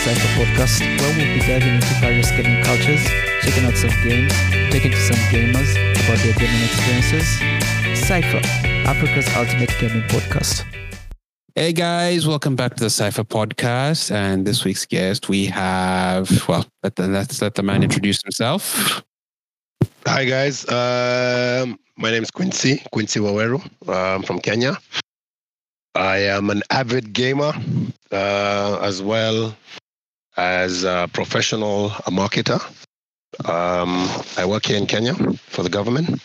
[0.00, 3.04] Cypher podcast, where we'll be diving into various gaming cultures,
[3.42, 4.32] checking out some games,
[4.72, 5.72] talking to some gamers
[6.02, 7.28] about their gaming experiences.
[8.08, 8.40] Cypher,
[8.88, 10.64] Africa's ultimate gaming podcast.
[11.54, 14.10] Hey guys, welcome back to the Cypher podcast.
[14.10, 19.02] And this week's guest, we have, well, let the, let's let the man introduce himself.
[20.06, 23.62] Hi guys, um, my name is Quincy, Quincy Waweru.
[23.86, 24.78] Uh, I'm from Kenya.
[25.94, 27.52] I am an avid gamer
[28.10, 29.54] uh, as well
[30.36, 32.60] as a professional marketer.
[33.44, 36.20] Um, I work here in Kenya for the government.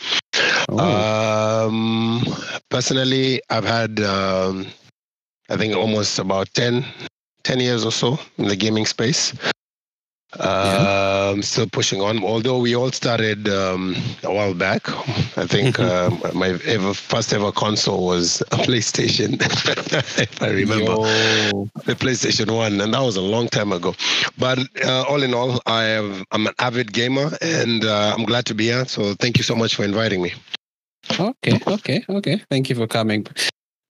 [0.70, 1.68] Oh.
[1.68, 2.24] Um,
[2.70, 4.68] personally, I've had, um,
[5.50, 6.86] I think, almost about 10,
[7.44, 9.34] 10 years or so in the gaming space.
[10.40, 12.24] Um, still pushing on.
[12.24, 14.90] Although we all started um, a while back.
[15.38, 19.38] I think um, my ever first ever console was a PlayStation,
[20.20, 21.70] if I remember, Yo.
[21.86, 23.96] the PlayStation One, and that was a long time ago.
[24.38, 28.46] But uh, all in all, I have, I'm an avid gamer, and uh, I'm glad
[28.48, 28.86] to be here.
[28.86, 30.34] So thank you so much for inviting me.
[31.20, 32.42] Okay, okay, okay.
[32.50, 33.28] Thank you for coming.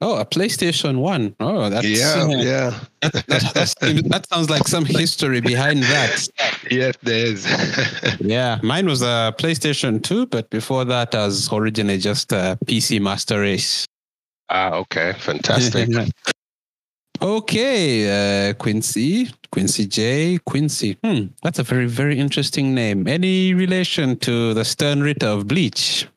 [0.05, 1.35] Oh, a PlayStation 1.
[1.39, 6.27] Oh, that's yeah, uh, yeah, that, that, that sounds like some history behind that.
[6.69, 7.47] yes, there is.
[8.19, 13.01] Yeah, mine was a PlayStation 2, but before that, I was originally just a PC
[13.01, 13.87] Master Race.
[14.49, 15.89] ah, okay, fantastic.
[17.21, 20.99] okay, uh, Quincy, Quincy J, Quincy.
[21.03, 23.07] Hmm, that's a very, very interesting name.
[23.07, 26.07] Any relation to the Stern Ritter of Bleach?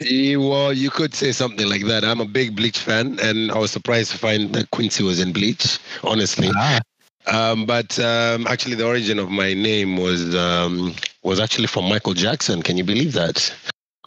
[0.00, 2.04] Well, you could say something like that.
[2.04, 5.32] I'm a big Bleach fan, and I was surprised to find that Quincy was in
[5.32, 5.78] Bleach.
[6.04, 6.80] Honestly, Ah,
[7.26, 12.14] um, but um, actually, the origin of my name was um, was actually from Michael
[12.14, 12.62] Jackson.
[12.62, 13.54] Can you believe that?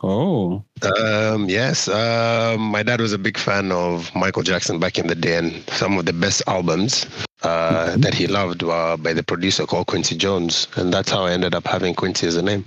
[0.03, 5.08] oh, Um, yes, um, my dad was a big fan of Michael Jackson back in
[5.08, 7.05] the day, and some of the best albums
[7.43, 8.02] uh, Mhm.
[8.02, 11.53] that he loved were by the producer called Quincy Jones, and that's how I ended
[11.55, 12.64] up having Quincy as a name.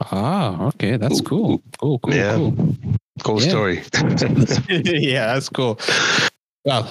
[0.00, 1.62] Ah, okay, that's cool.
[1.80, 2.36] Cool, cool, Yeah.
[2.36, 2.54] cool.
[3.24, 3.48] Cool Yeah.
[3.48, 3.82] story.
[4.68, 5.78] yeah, that's cool.
[6.64, 6.90] Well,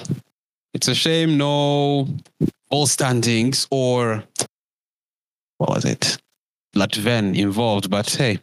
[0.74, 2.08] it's a shame no
[2.70, 4.22] all standings or
[5.58, 6.18] what was it?
[6.76, 8.38] Latven involved, but hey,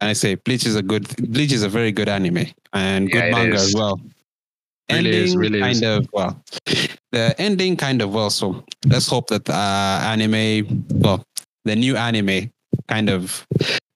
[0.00, 3.24] I say Bleach is a good Bleach is a very good anime and good Yeah,
[3.26, 3.68] it manga is.
[3.68, 4.00] as well.
[4.90, 5.82] Really is, really kind is.
[5.82, 6.42] of well.
[7.12, 11.22] The ending kind of well, so let's hope that uh anime well
[11.64, 12.50] the new anime
[12.88, 13.46] kind of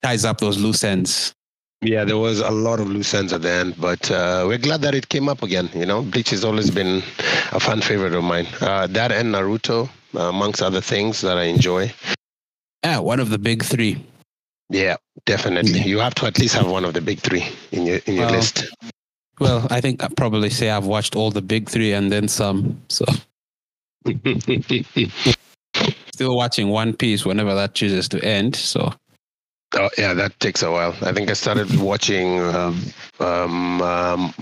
[0.05, 1.35] ties up those loose ends.
[1.81, 4.83] Yeah, there was a lot of loose ends at the end, but uh, we're glad
[4.83, 5.69] that it came up again.
[5.75, 7.03] You know, Bleach has always been
[7.53, 8.47] a fan favorite of mine.
[8.61, 11.93] Uh, that and Naruto, uh, amongst other things that I enjoy.
[12.85, 14.05] Yeah, one of the big three.
[14.71, 15.81] Yeah, definitely.
[15.81, 18.27] You have to at least have one of the big three in your in your
[18.27, 18.67] Well, list.
[19.41, 22.81] Well, I think I'd probably say I've watched all the big three and then some.
[22.89, 23.05] So
[26.13, 28.57] still watching One Piece whenever that chooses to end.
[28.57, 28.93] So
[29.77, 30.95] oh, yeah, that takes a while.
[31.03, 32.81] I think I started watching um,
[33.21, 34.35] um, um,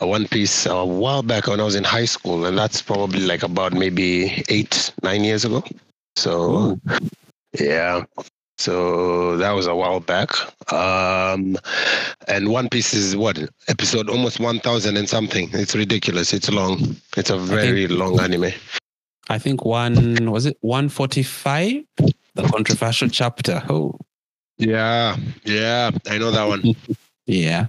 [0.00, 3.20] a One Piece a while back when I was in high school, and that's probably
[3.20, 5.64] like about maybe eight, nine years ago.
[6.16, 6.78] So.
[7.58, 8.04] Yeah.
[8.58, 10.30] So that was a while back.
[10.72, 11.58] Um,
[12.26, 15.50] and One Piece is what episode almost one thousand and something.
[15.52, 16.32] It's ridiculous.
[16.32, 16.96] It's long.
[17.16, 18.52] It's a very long anime.
[19.28, 21.84] I think one was it 145?
[22.34, 23.62] The controversial chapter.
[23.68, 23.98] Oh
[24.58, 26.74] Yeah, yeah, I know that one.
[27.26, 27.66] yeah.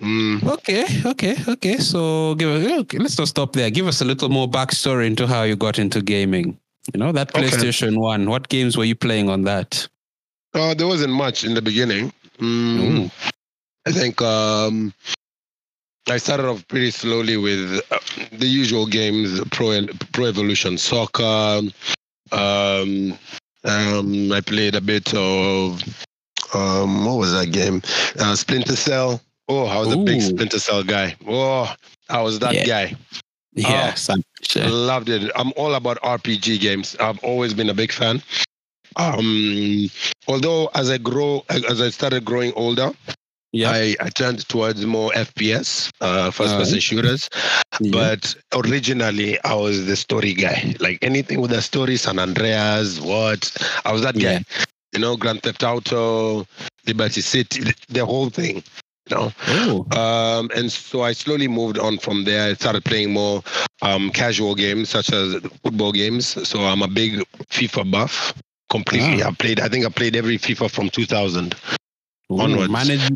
[0.00, 0.42] Mm.
[0.46, 1.78] Okay, okay, okay.
[1.78, 3.70] So give us okay, let's not stop there.
[3.70, 6.58] Give us a little more backstory into how you got into gaming.
[6.94, 7.48] You know, that Okay.
[7.48, 8.30] PlayStation One.
[8.30, 9.88] What games were you playing on that?
[10.54, 12.12] Uh, there wasn't much in the beginning.
[12.38, 13.10] Mm, Ooh.
[13.86, 14.92] I think um,
[16.08, 17.98] I started off pretty slowly with uh,
[18.32, 21.62] the usual games: Pro Pro Evolution Soccer.
[22.30, 23.18] Um,
[23.64, 25.82] um, I played a bit of
[26.54, 27.82] um, what was that game?
[28.18, 29.20] Uh, Splinter Cell.
[29.48, 31.16] Oh, I was a big Splinter Cell guy.
[31.26, 31.72] Oh,
[32.08, 32.64] I was that Yeah.
[32.64, 32.96] guy.
[33.54, 34.66] Yes, I'm sure.
[34.68, 35.30] loved it.
[35.34, 36.96] I'm all about RPG games.
[37.00, 38.22] I've always been a big fan.
[38.96, 39.88] Um,
[40.26, 42.92] although as I grow, as I started growing older,
[43.52, 43.70] Yeah.
[43.70, 47.28] I, I turned towards more FPS, uh, first-person shooters.
[47.80, 47.90] Yeah.
[47.92, 50.74] But originally, I was the story guy.
[50.80, 53.50] Like anything with a story, San Andreas, what?
[53.84, 54.44] I was that guy.
[54.98, 55.08] Yeah.
[55.10, 56.46] You know, Grand Theft Auto,
[56.86, 58.62] Liberty City, the- whole thing.
[59.10, 59.86] You know, Oh.
[59.98, 62.50] um, and so I slowly moved on from there.
[62.50, 63.42] I started playing more
[63.80, 66.36] um, casual games, such as football games.
[66.48, 68.34] So I'm a big FIFA buff.
[68.70, 69.28] Completely, Ah.
[69.28, 69.60] I played.
[69.60, 71.54] I think I played every FIFA from 2000.
[72.30, 72.70] Ooh, Onwards.
[72.70, 73.08] Manage,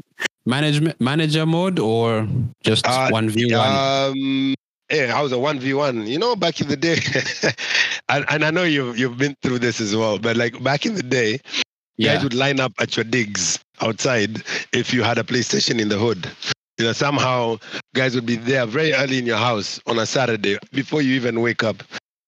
[0.47, 2.27] management manager mode or
[2.65, 3.69] just Uh, one v one?
[3.71, 4.55] Um,
[4.89, 6.07] hey, I was a one v one.
[6.07, 7.01] You know, back in the day,
[8.09, 10.19] and, and I know you've you've been through this as well.
[10.19, 11.41] But like back in the day,
[11.97, 12.15] Yeah.
[12.15, 14.43] guys would line up at your digs outside
[14.73, 16.31] if you had a PlayStation in the hood.
[16.79, 17.59] You know, somehow
[17.95, 21.41] guys would be there very early in your house on a Saturday before you even
[21.41, 21.83] wake up,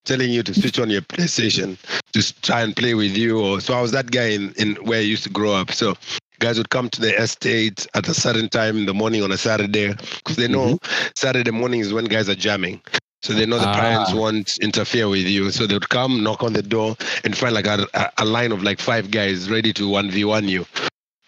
[0.04, 1.78] telling you to switch on your PlayStation
[2.12, 3.40] to try and play with you.
[3.40, 5.72] Or so I was that guy in, in where I used to grow up.
[5.72, 5.94] So
[6.40, 9.38] guys would come to the estate at a certain time in the morning on a
[9.38, 11.08] Saturday because they know mm-hmm.
[11.16, 12.82] Saturday morning is when guys are jamming.
[13.24, 14.16] So they know the parents Ah.
[14.16, 15.50] won't interfere with you.
[15.50, 16.94] So they would come, knock on the door,
[17.24, 17.86] and find like a,
[18.18, 20.66] a, line of like five guys ready to one v one you.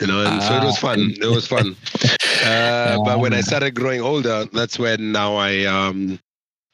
[0.01, 0.89] You know, and so it was Ah.
[0.89, 1.15] fun.
[1.21, 1.75] It was fun.
[2.45, 6.21] Uh, but when I started growing older, that's when now I, um,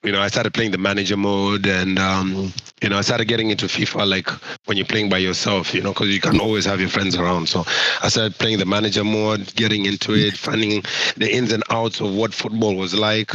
[0.02, 2.52] you know, I started playing the manager mode, and um,
[2.82, 4.28] you know, I started getting into FIFA like
[4.66, 7.48] when you're playing by yourself, you know, because you can't always have your friends around.
[7.48, 7.64] So
[8.02, 10.82] I started playing the manager mode, getting into it, finding
[11.16, 13.30] the ins and outs of what football was like.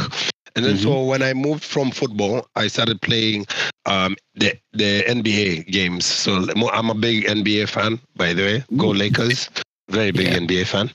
[0.58, 3.46] And then so when I moved from football, I started playing
[3.86, 6.04] um, the the NBA games.
[6.04, 8.64] So I'm a big NBA fan, by the way.
[8.76, 9.48] Go Lakers!
[9.88, 10.38] Very big Yeah.
[10.38, 10.90] NBA fan.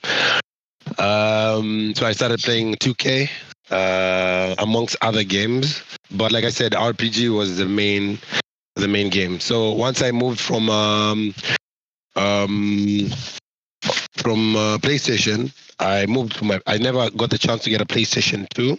[0.98, 3.30] Um, so I started playing 2K
[3.70, 5.82] uh, amongst other games.
[6.10, 8.18] But like I said, RPG was the main
[8.76, 9.40] the main game.
[9.40, 11.34] So once I moved from um,
[12.16, 13.08] um,
[14.12, 16.60] from uh, PlayStation, I moved to my.
[16.66, 18.76] I never got the chance to get a PlayStation 2.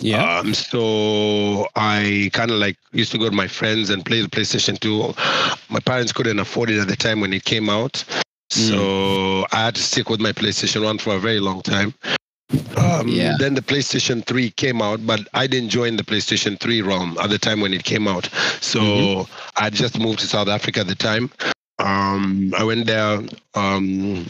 [0.00, 0.38] Yeah.
[0.38, 4.28] Um, so I kind of like used to go to my friends and play the
[4.28, 5.14] PlayStation 2.
[5.72, 8.04] My parents couldn't afford it at the time when it came out.
[8.50, 11.94] So I had to stick with my PlayStation 1 for a very long time.
[12.76, 13.36] Um, Yeah.
[13.38, 17.28] Then the PlayStation 3 came out, but I didn't join the PlayStation 3 realm at
[17.30, 18.28] the time when it came out.
[18.60, 19.28] So Mhm.
[19.56, 21.30] I just moved to South Africa at the time.
[21.78, 23.20] Um, I went there
[23.54, 24.26] um,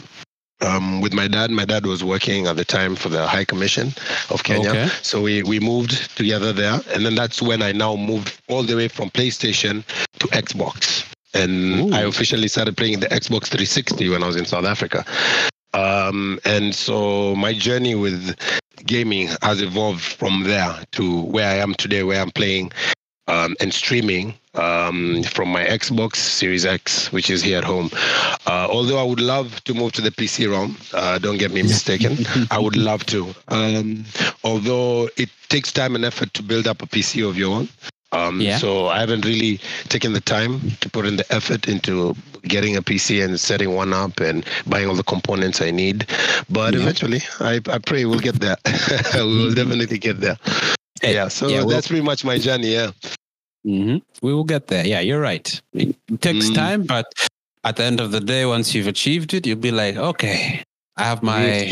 [0.61, 1.51] um, with my dad.
[1.51, 3.93] My dad was working at the time for the High Commission
[4.29, 4.69] of Kenya.
[4.69, 4.87] Okay.
[5.01, 6.79] So we, we moved together there.
[6.93, 9.83] And then that's when I now moved all the way from PlayStation
[10.19, 11.05] to Xbox.
[11.33, 11.95] And Ooh.
[11.95, 15.05] I officially started playing the Xbox 360 when I was in South Africa.
[15.73, 18.35] Um, and so my journey with
[18.85, 22.71] gaming has evolved from there to where I am today, where I'm playing
[23.27, 27.89] um, and streaming um, from my Xbox Series X, which is here at home.
[28.47, 31.61] Uh, although I would love to move to the PC realm, uh, don't get me
[31.63, 32.17] mistaken.
[32.51, 33.33] I would love to.
[33.49, 34.05] Um,
[34.43, 37.69] although it takes time and effort to build up a PC of your own.
[38.11, 38.57] Um, Yeah.
[38.57, 39.59] So I haven't really
[39.89, 43.93] taken the time to put in the effort into getting a PC and setting one
[43.93, 46.07] up and buying all the components I need.
[46.49, 46.79] But Yeah.
[46.81, 48.57] eventually, I, I pray we'll get there.
[49.13, 50.37] we will definitely get there.
[51.03, 51.27] Yeah.
[51.27, 52.73] So yeah, we'll- that's pretty much my journey.
[52.73, 52.91] Yeah.
[53.63, 54.85] Hmm We will get there.
[54.85, 55.61] Yeah, you're right.
[55.73, 56.55] It takes Mm.
[56.55, 57.05] time, but
[57.63, 60.63] at the end of the day, once you've achieved it, you'll be like, okay,
[60.97, 61.71] I have my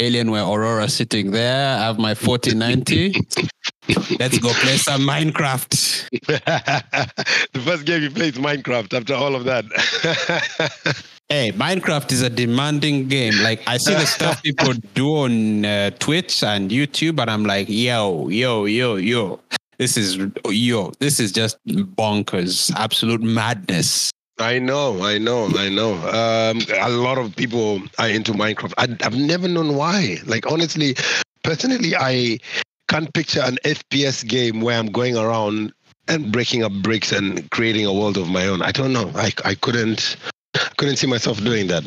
[0.00, 1.76] Alienware Aurora sitting there.
[1.78, 3.14] I have my 4090.
[4.18, 6.08] Let's go play some Minecraft.
[7.52, 9.64] the first game you play is Minecraft after all of that.
[11.32, 13.38] Hey, Minecraft is a demanding game.
[13.38, 17.68] Like I see the stuff people do on uh, Twitch and YouTube, and I'm like,
[17.68, 19.38] yo, yo, yo, yo.
[19.80, 20.92] This is yo.
[21.00, 22.70] This is just bonkers.
[22.76, 24.10] Absolute madness.
[24.38, 25.94] I know, I know, I know.
[25.94, 28.74] Um, a lot of people are into Minecraft.
[28.76, 30.18] I, I've never known why.
[30.26, 30.96] Like, honestly,
[31.44, 32.40] personally, I
[32.88, 35.72] can't picture an FPS game where I'm going around
[36.08, 38.60] and breaking up bricks and creating a world of my own.
[38.60, 39.10] I don't know.
[39.14, 40.18] I, I couldn't
[40.76, 41.84] couldn't see myself doing that.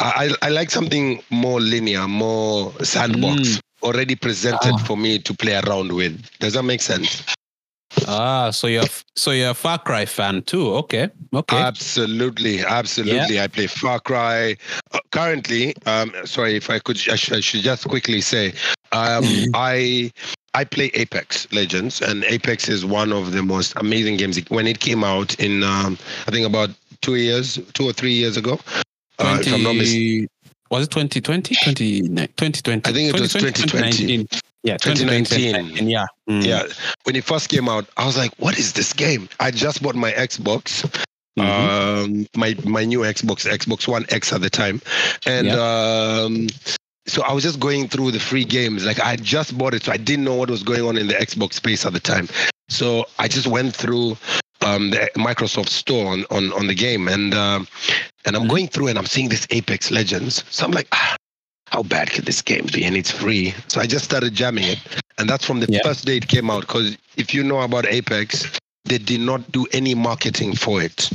[0.00, 4.84] I, I I like something more linear, more sandbox, already presented Ah.
[4.84, 6.20] for me to play around with.
[6.38, 7.22] Does that make sense?
[8.06, 8.84] Ah, so you're
[9.16, 10.72] so you're a Far Cry fan too.
[10.74, 11.56] Okay, okay.
[11.56, 13.40] Absolutely, absolutely.
[13.40, 14.56] I play Far Cry.
[14.92, 18.52] Uh, currently, um, sorry if I could, I should, I should just quickly say,
[18.92, 20.12] um, I
[20.54, 24.38] I play Apex Legends, and Apex is one of the most amazing games.
[24.48, 26.70] When it came out in, um, I think about
[27.02, 28.58] two years, two or three years ago.
[29.18, 29.42] Uh,
[30.70, 31.32] if I'm not mistaken.
[31.34, 32.08] 20, was it 2020?
[32.08, 32.88] 20, 2020.
[32.88, 33.90] I think it was 2020.
[33.90, 34.28] 2019.
[34.62, 35.54] Yeah, 2019.
[35.54, 35.88] 2019.
[35.88, 36.06] Yeah.
[36.28, 36.44] Mm.
[36.44, 36.62] Yeah,
[37.04, 39.94] when it first came out, I was like, "What is this game?" I just bought
[39.94, 40.84] my Xbox,
[41.38, 41.44] Mhm.
[41.44, 44.80] um, my my new Xbox, Xbox One X at the time,
[45.26, 46.48] and um,
[47.06, 48.84] so I was just going through the free games.
[48.84, 51.14] Like I just bought it, so I didn't know what was going on in the
[51.14, 52.28] Xbox space at the time.
[52.68, 54.16] So I just went through
[54.64, 57.66] um, the Microsoft Store on on, on the game, and um,
[58.24, 60.44] and I'm going through and I'm seeing this Apex Legends.
[60.50, 61.16] So I'm like, ah,
[61.68, 62.84] how bad could this game be?
[62.84, 63.54] And it's free.
[63.68, 64.78] So I just started jamming it,
[65.18, 65.80] and that's from the Yeah.
[65.84, 66.62] first day it came out.
[66.62, 71.10] Because if you know about Apex, they did not do any marketing for it.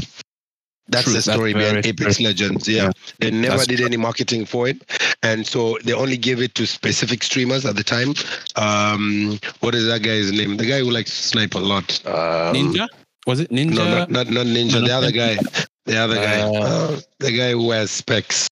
[0.88, 2.26] That's True, the that's story behind Apex true.
[2.26, 2.68] Legends.
[2.68, 2.92] Yeah.
[3.20, 4.78] They never That's did any marketing for it.
[5.24, 8.14] And so they only gave it to specific streamers at the time.
[8.56, 10.58] Um, what is that guy's name?
[10.58, 12.06] The guy who likes to snipe a lot.
[12.06, 12.88] Um, Ninja?
[13.26, 13.76] Was it Ninja?
[13.76, 14.74] No, not, not, not Ninja.
[14.74, 15.38] No, the not other guy.
[15.86, 16.42] The other guy.
[16.42, 18.48] Uh, Uh, the guy who wears specs.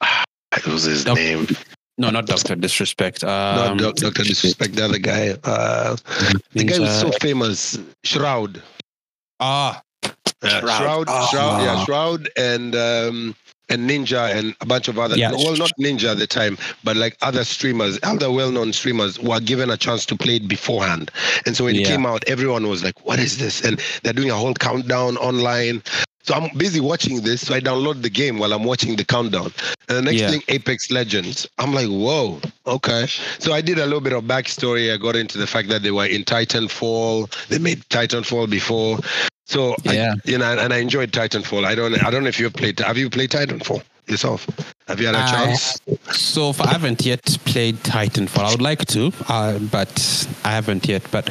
[0.00, 1.46] What was his Doc- name?
[1.98, 3.22] no, not Doctor Disrespect.
[3.22, 4.22] Not Um, Doc- Dr.
[4.24, 4.74] Disrespect.
[4.76, 5.36] The other guy.
[5.44, 5.96] Uh,
[6.52, 7.78] the guy who's so famous.
[8.04, 8.62] Shroud.
[9.40, 9.80] ah,
[10.42, 10.78] Yeah, Shroud.
[10.78, 11.26] Shroud, Ah.
[11.30, 13.34] Shroud, yeah, Shroud, and um,
[13.68, 15.16] and Ninja, and a bunch of other.
[15.16, 15.32] Yeah.
[15.32, 19.70] Well, not Ninja at the time, but like other streamers, other well-known streamers were given
[19.70, 21.10] a chance to play it beforehand.
[21.46, 24.30] And so when it came out, everyone was like, "What is this?" And they're doing
[24.30, 25.82] a whole countdown online.
[26.28, 29.50] So I'm busy watching this, so I download the game while I'm watching the countdown.
[29.88, 30.30] And the next Yeah.
[30.30, 31.46] thing, Apex Legends.
[31.56, 33.06] I'm like, whoa, okay.
[33.38, 34.92] So I did a little bit of backstory.
[34.92, 37.30] I got into the fact that they were in Titanfall.
[37.48, 38.98] They made Titanfall before.
[39.46, 40.14] So I- Yeah.
[40.26, 41.64] you know, and I enjoyed Titanfall.
[41.64, 42.78] I don't, I don't know if you've played.
[42.80, 44.46] Have you played Titanfall yourself?
[44.86, 45.78] Have you had a I- chance?
[46.12, 48.44] So far, I haven't yet played Titanfall.
[48.44, 51.04] I would like to, uh, but I haven't yet.
[51.10, 51.30] But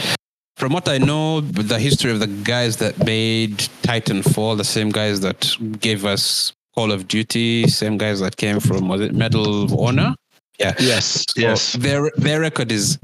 [0.58, 5.20] from what I know, the history of the guys that made Titanfall, the same guys
[5.22, 9.74] that gave us Call of Duty, same guys that came from was it Medal of
[9.74, 10.16] Honor?
[10.60, 10.74] Yeah.
[10.80, 12.98] Yes, So yes, Their their record is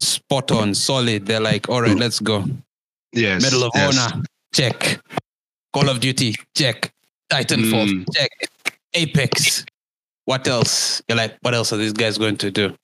[0.00, 1.24] spot on, solid.
[1.26, 2.44] They're like, all right, let's go.
[3.12, 3.42] yes.
[3.42, 3.98] Medal of yes.
[3.98, 4.22] Honor,
[4.54, 5.00] check.
[5.72, 6.92] Call of Duty, check.
[7.32, 8.04] Titanfall, Mm.
[8.14, 8.30] check.
[8.94, 9.64] Apex.
[10.26, 11.00] What else?
[11.08, 12.74] You're like, what else are these guys going to do?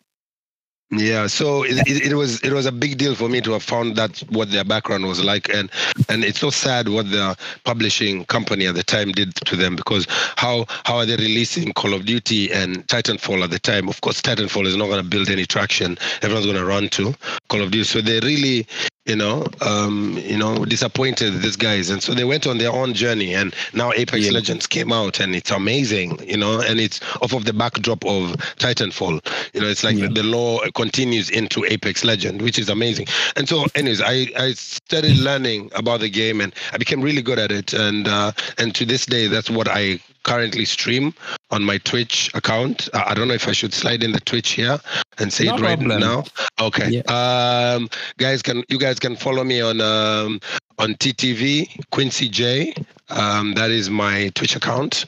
[0.97, 3.63] Yeah, so it, it, it was it was a big deal for me to have
[3.63, 5.71] found that what their background was like, and
[6.09, 10.07] and it's so sad what the publishing company at the time did to them because
[10.37, 13.89] how how are they releasing Call of Duty and Titanfall at the time?
[13.89, 15.99] Of course, Titanfall is not going to build any traction.
[16.23, 17.15] Everyone's going to run to
[17.49, 18.67] Call of Duty, so they really
[19.07, 22.95] you know, um, you know, disappointed these guys, and so they went on their own
[22.95, 23.35] journey.
[23.35, 24.33] And now Apex Yeah.
[24.33, 28.33] Legends came out, and it's amazing, you know, and it's off of the backdrop of
[28.59, 29.21] Titanfall.
[29.53, 30.09] You know, it's like Yeah.
[30.09, 33.07] the, the lore continues into Apex Legend, which is amazing.
[33.37, 37.39] And so, anyways, I I started learning about the game, and I became really good
[37.39, 37.73] at it.
[37.75, 41.15] And uh, and to this day, that's what I currently stream
[41.51, 42.89] on my Twitch account.
[42.93, 44.79] I I don't know if I should slide in the Twitch here
[45.19, 46.01] and say No it right problem.
[46.01, 46.25] now.
[46.61, 47.03] Okay.
[47.05, 47.89] Um,
[48.19, 50.41] guys, can you guys can follow me on um,
[50.79, 52.75] on TTV Quincy J.
[53.11, 55.07] Um, that is my Twitch account.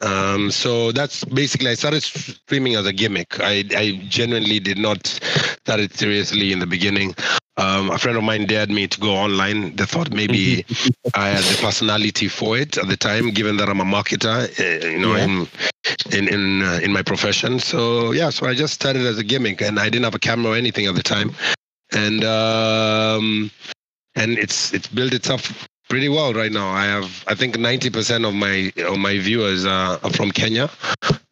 [0.00, 3.40] Um, so that's basically I started streaming as a gimmick.
[3.40, 7.14] I I genuinely did not start it seriously in the beginning.
[7.58, 9.74] Um, a friend of mine dared me to go online.
[9.76, 10.64] They thought maybe
[11.14, 14.86] I had the personality for it at the time, given that I'm a marketer, uh,
[14.86, 15.24] you know, Yeah.
[15.24, 15.48] in
[16.12, 17.58] in in, uh, in my profession.
[17.58, 20.52] So yeah, so I just started as a gimmick, and I didn't have a camera
[20.52, 21.34] or anything at the time,
[21.92, 23.50] and um,
[24.14, 26.68] and it's it's built itself pretty well right now.
[26.70, 30.70] I have I think 90% of my of my viewers are, are from Kenya,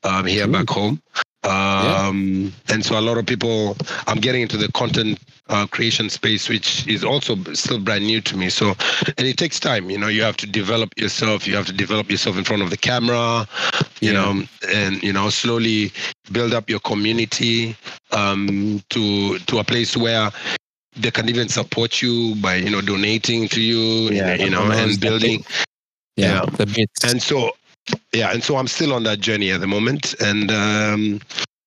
[0.02, 0.52] um, here Cool.
[0.52, 1.00] back home.
[1.46, 3.76] Um, and so a lot of people,
[4.06, 8.36] I'm getting into the content uh, creation space, which is also still brand new to
[8.36, 8.50] me.
[8.50, 8.74] So,
[9.16, 9.90] and it takes time.
[9.90, 11.46] You know, you have to develop yourself.
[11.46, 13.46] You have to develop yourself in front of the camera.
[14.00, 14.32] You Yeah.
[14.34, 15.92] know, and you know, slowly
[16.32, 17.76] build up your community
[18.12, 20.30] um, to to a place where
[20.96, 24.10] they can even support you by you know donating to you.
[24.10, 25.44] Yeah, you know, and building.
[26.16, 26.46] Yeah, Yeah.
[26.56, 27.04] the bits.
[27.04, 27.52] And so,
[28.12, 31.20] yeah, and so I'm still on that journey at the moment, and um,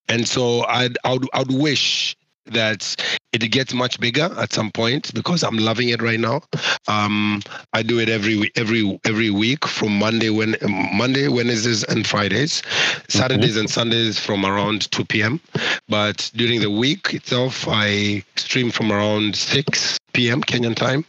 [0.08, 2.96] and so I'd I'd, I'd wish that
[3.32, 6.42] it gets much bigger at some point because I'm loving it right now.
[6.88, 7.42] Um,
[7.74, 10.56] I do it every every every week from Monday when
[10.94, 12.64] Monday, Wednesdays, and Fridays,
[13.08, 15.40] Saturdays and Sundays from around 2 p.m.
[15.88, 20.42] But during the week itself, I stream from around 6 p.m.
[20.42, 21.06] Kenyan time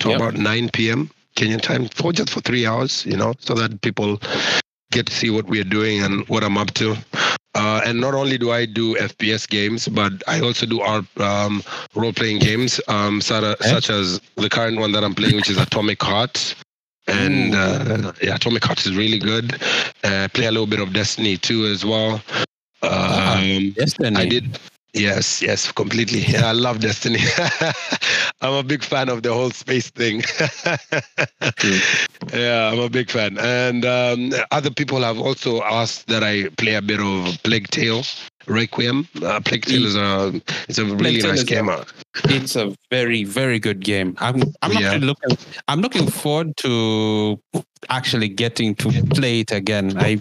[0.00, 0.16] to Yep.
[0.20, 1.10] about 9 p.m.
[1.36, 4.20] Kenyan time for just for three hours, you know, so that people
[4.90, 6.96] get to see what we're doing and what I'm up to.
[7.54, 11.62] Uh, and not only do I do FPS games, but I also do our um,
[11.94, 13.68] role-playing games, um, such, Okay.
[13.68, 16.54] such as the current one that I'm playing, which is Atomic Heart.
[17.08, 19.60] And uh, yeah, Atomic Heart is really good.
[20.04, 22.22] Uh, play a little bit of Destiny too as well.
[22.82, 24.16] Ah, Um, Destiny.
[24.16, 24.58] I did.
[24.94, 26.20] Yes, yes, completely.
[26.20, 27.20] Yeah, I love Destiny.
[28.42, 30.20] I'm a big fan of the whole space thing.
[32.34, 33.38] yeah, I'm a big fan.
[33.38, 38.02] And um, other people have also asked that I play a bit of Plague Tale
[38.46, 39.08] Requiem.
[39.22, 41.70] Uh, Plague Tale is a it's a really nice is a- game.
[42.26, 44.14] It's a very, very good game.
[44.18, 44.90] I'm I'm Yeah.
[44.92, 47.40] actually looking I'm looking forward to
[47.88, 49.96] actually getting to play it again.
[49.96, 50.20] I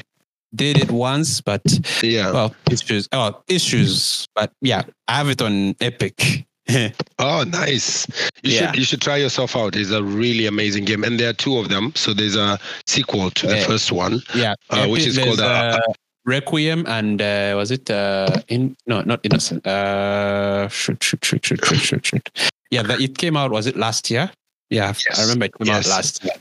[0.56, 1.62] did it once, but
[2.04, 2.32] yeah.
[2.32, 3.08] well, issues.
[3.12, 4.28] Oh, issues.
[4.36, 6.46] But yeah, I have it on Epic.
[7.20, 8.08] Oh, nice!
[8.44, 8.60] You Yeah.
[8.72, 9.76] should you should try yourself out.
[9.76, 11.92] It's a really amazing game, and there are two of them.
[11.96, 13.66] So there's a sequel to the Yeah.
[13.68, 14.22] first one.
[14.36, 15.94] yeah, Uh, which is called, there's, uh, uh,
[16.26, 21.66] Requiem and uh, was it uh, in no not innocent uh shoot shoot shoot shoot
[21.66, 22.30] shoot shoot shoot
[22.70, 24.30] yeah that it came out was it last year
[24.70, 25.18] yeah Yes.
[25.20, 26.34] I remember it came out last year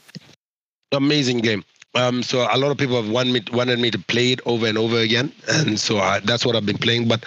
[0.92, 1.64] Amazing game.
[1.94, 4.66] Um, so a lot of people have wanted me, wanted me to play it over
[4.66, 7.08] and over again, and so I, that's what I've been playing.
[7.08, 7.24] But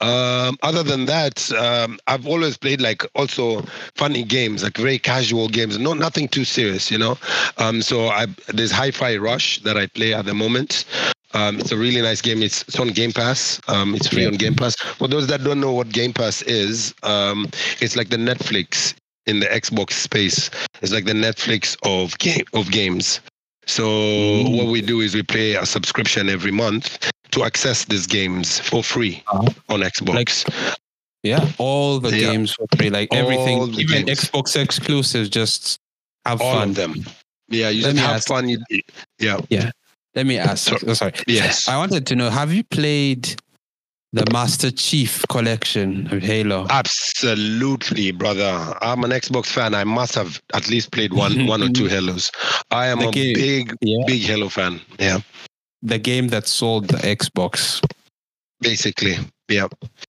[0.00, 3.62] um, other than that, um, I've always played like also
[3.94, 7.18] funny games, like very casual games, no nothing too serious, you know.
[7.58, 10.84] Um, so I there's Hi-Fi Rush that I play at the moment.
[11.34, 12.42] Um, it's a really nice game.
[12.42, 13.60] It's, it's on Game Pass.
[13.68, 14.76] Um, it's free on Game Pass.
[14.76, 17.46] For those that don't know what Game Pass is, um,
[17.80, 18.94] it's like the Netflix
[19.26, 20.50] in the Xbox space.
[20.80, 23.20] It's like the Netflix of game of games.
[23.66, 24.56] So Mm.
[24.58, 28.82] what we do is we pay a subscription every month to access these games for
[28.82, 29.48] free Uh-huh.
[29.68, 30.44] on Xbox.
[31.22, 32.30] yeah all the Yeah.
[32.30, 34.20] games for free like All everything even games.
[34.20, 35.78] Xbox exclusives just
[36.24, 37.04] have All fun of them.
[37.48, 38.48] Yeah, you Let just have ask- fun.
[38.48, 38.58] You,
[39.18, 39.70] yeah.
[40.14, 41.66] let me ask So- oh, sorry Yes.
[41.68, 43.34] I wanted to know have you played
[44.16, 48.74] the Master Chief collection of Halo Absolutely, brother.
[48.82, 49.74] I'm an Xbox fan.
[49.74, 52.30] I must have at least played one one or two Halos.
[52.70, 54.80] I am The a game- big, yeah big Halo fan.
[54.98, 55.18] Yeah.
[55.82, 57.84] the game that sold the Xbox
[58.60, 59.16] Basically.
[59.48, 59.66] Yeah.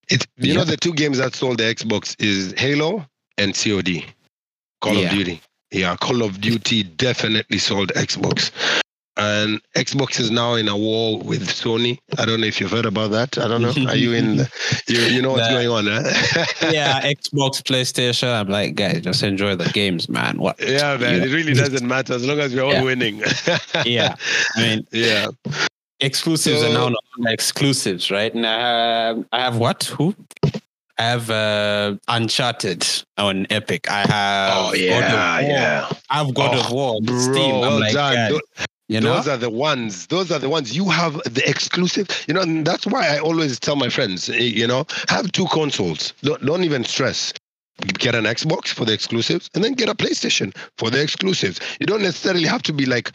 [0.09, 0.59] It you Yeah.
[0.59, 3.05] know the two games that sold the Xbox is Halo
[3.37, 4.05] and COD.
[4.81, 5.09] Call Yeah.
[5.11, 5.41] of Duty.
[5.71, 8.51] Yeah, Call of Duty definitely sold Xbox.
[9.19, 11.97] And Xbox is now in a war with Sony.
[12.19, 13.37] I don't know if you've heard about that.
[13.39, 13.73] I don't know.
[13.89, 14.37] Are you in?
[14.37, 14.51] The,
[14.87, 15.85] you you know what's The- going on?
[15.87, 16.45] Huh?
[16.71, 18.31] yeah, Xbox, PlayStation.
[18.31, 20.37] I'm like, guys, just enjoy the games, man.
[20.37, 20.59] What?
[20.61, 21.17] yeah, man.
[21.21, 21.25] Yeah.
[21.27, 22.83] It really doesn't matter as long as we're all Yeah.
[22.83, 23.23] winning.
[23.85, 24.15] Yeah,
[24.55, 25.27] I mean, yeah.
[25.99, 28.33] exclusives So- are now not exclusives, right?
[28.33, 29.83] And I have, I have what?
[29.85, 30.15] Who?
[30.99, 32.85] I have uh, Uncharted
[33.17, 33.89] on Epic.
[33.89, 35.49] I have Oh God of yeah, War.
[35.49, 35.89] yeah.
[36.09, 37.55] I have God Oh, of War Bro, Steam.
[37.55, 38.39] I'm well like, done.
[38.87, 40.07] You know, Those are the ones.
[40.07, 42.07] Those are the ones you have the exclusive.
[42.27, 45.45] You know, and that's why I always tell my friends, eh, you know, have two
[45.47, 46.13] consoles.
[46.21, 47.33] Don't, don't even stress.
[47.99, 51.59] Get an Xbox for the exclusives, and then get a PlayStation for the exclusives.
[51.79, 53.11] You don't necessarily have to be like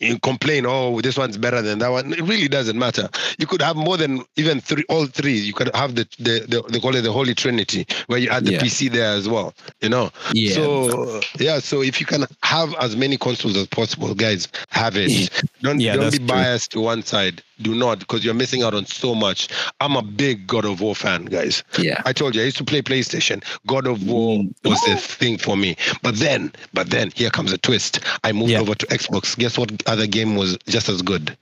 [0.00, 2.12] you complain, oh, this one's better than that one.
[2.12, 3.08] It really doesn't matter.
[3.38, 5.36] You could have more than even three, all three.
[5.36, 8.44] You could have the the, the they call it the Holy Trinity, where you add
[8.44, 8.60] the Yeah.
[8.60, 9.54] PC there as well.
[9.80, 10.10] You know.
[10.32, 10.54] yeah.
[10.54, 15.30] So yeah, so if you can have as many consoles as possible, guys, have it.
[15.62, 16.26] Don't Yeah, don't be true.
[16.26, 17.42] biased to one side.
[17.60, 19.48] Do not, because you're missing out on so much.
[19.80, 21.64] I'm a big God of War fan, guys.
[21.76, 22.00] yeah.
[22.06, 23.42] I told you I used to play PlayStation.
[23.66, 24.54] God of War Mm.
[24.64, 25.76] was the thing for me.
[26.02, 27.98] But then, but then here comes a twist.
[28.22, 28.60] I moved Yeah.
[28.60, 29.36] over to Xbox.
[29.36, 31.36] Guess what other game was just as good?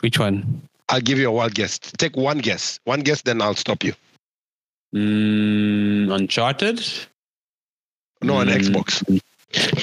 [0.00, 0.62] Which one?
[0.90, 1.78] I'll give you a wild guess.
[1.78, 2.78] Take one guess.
[2.84, 3.94] One guess, then I'll stop you.
[4.94, 6.86] Mm, Uncharted.
[8.22, 8.60] No, an Mm.
[8.60, 9.20] Xbox.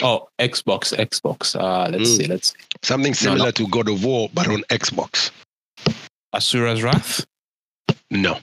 [0.03, 1.55] Oh, Xbox, Xbox.
[1.59, 2.17] Uh, let's Mm.
[2.17, 2.27] see.
[2.27, 2.57] Let's see.
[2.81, 3.51] Something similar no.
[3.51, 5.31] to God of War, but on Xbox.
[6.33, 7.25] Asura's Wrath.
[8.09, 8.39] No.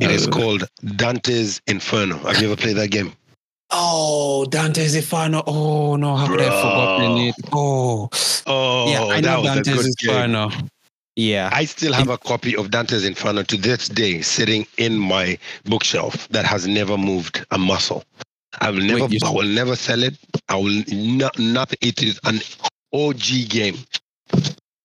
[0.00, 2.18] It is Uh, called Dante's Inferno.
[2.18, 3.12] Have you ever played that game?
[3.70, 5.42] Oh, Dante's Inferno.
[5.46, 7.34] Oh no, how could I forgotten it?
[7.52, 8.08] Oh,
[8.46, 10.10] Oh, yeah, I know was a Dante's game.
[10.10, 10.50] Inferno.
[11.16, 15.38] Yeah, I still have a copy of Dante's Inferno to this day sitting in my
[15.64, 18.04] bookshelf that has never moved a muscle.
[18.60, 20.16] I will never, you- I will never sell it.
[20.48, 21.72] I will not, not.
[21.80, 22.40] It is an
[22.92, 23.76] OG game.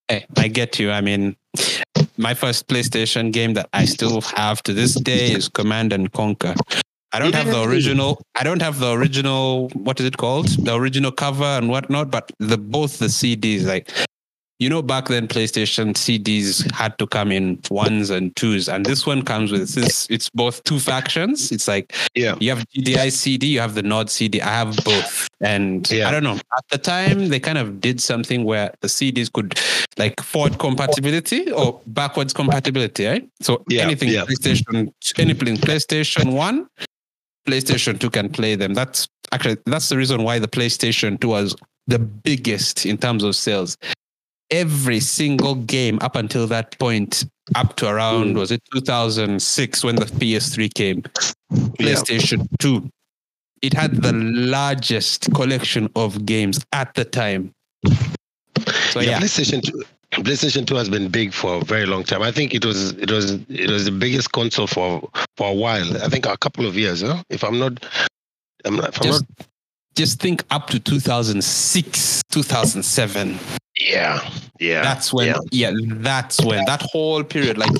[0.08, 0.92] Hey, I get you.
[0.92, 1.36] I mean,
[2.18, 6.56] my first PlayStation game that I still have to this day is Command and Conquer.
[7.14, 8.22] I don't have the original.
[8.36, 9.70] I don't have the original.
[9.70, 10.48] What is it called?
[10.66, 12.10] The original cover and whatnot.
[12.10, 13.90] But the both the CDs, like
[14.60, 19.08] you know, back then PlayStation CDs had to come in ones and twos, and this
[19.08, 20.06] one comes with this.
[20.12, 21.52] It's both two factions.
[21.52, 22.36] It's like Yeah.
[22.40, 24.40] you have GDI CD, you have the Nod CD.
[24.40, 26.08] I have both, and Yeah.
[26.08, 26.36] I don't know.
[26.58, 29.60] At the time, they kind of did something where the CDs could
[29.98, 33.28] like forward compatibility or backwards compatibility, right?
[33.42, 34.26] So Yeah, anything yeah.
[34.26, 36.68] PlayStation, anything PlayStation One,
[37.48, 38.74] PlayStation Two can play them.
[38.74, 41.56] That's actually that's the reason why the PlayStation Two was
[41.88, 43.78] the biggest in terms of sales.
[44.52, 47.24] Every single game up until that point,
[47.56, 48.40] up to around Mm.
[48.40, 51.04] was it 2006 when the PS3 came,
[51.52, 51.58] Yeah.
[51.80, 52.90] PlayStation 2.
[53.62, 57.54] It had the largest collection of games at the time.
[58.92, 59.84] So yeah, yeah, PlayStation Two.
[60.12, 62.22] PlayStation Two has been big for a very long time.
[62.22, 65.98] I think it was it was it was the biggest console for for a while.
[66.04, 67.02] I think a couple of years.
[67.02, 67.24] Huh?
[67.30, 67.86] If I'm not,
[68.66, 68.90] I'm not.
[68.90, 69.48] If I'm just, not
[69.96, 73.40] just think up to 2006, 2007.
[73.90, 74.82] Yeah, yeah.
[74.82, 75.40] That's when, Yeah.
[75.52, 75.72] yeah.
[75.76, 77.72] that's when that whole period, like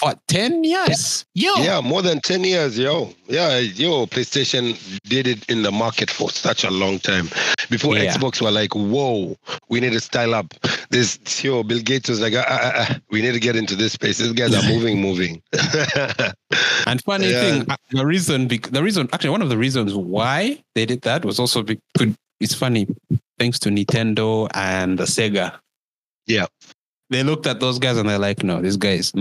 [0.00, 1.24] what, 10 years?
[1.34, 1.52] Yo.
[1.58, 3.12] Yeah, more than 10 years, yo.
[3.28, 7.28] Yeah, yo, PlayStation did it in the market for such a long time.
[7.68, 8.14] Before Yeah.
[8.14, 9.36] Xbox were like, whoa,
[9.68, 10.54] we need to style up.
[10.90, 13.92] This, yo, Bill Gates was like, ah, ah, ah, we need to get into this
[13.92, 14.18] space.
[14.18, 15.42] These guys are moving, moving.
[16.86, 17.40] And funny Yeah.
[17.40, 21.24] thing, uh, the reason, the reason, actually, one of the reasons why they did that
[21.24, 22.14] was also be- could.
[22.40, 22.86] It's funny,
[23.40, 25.58] thanks to Nintendo and the Sega.
[26.26, 26.46] Yeah.
[27.08, 29.12] They looked at those guys and they're like, no, these guys,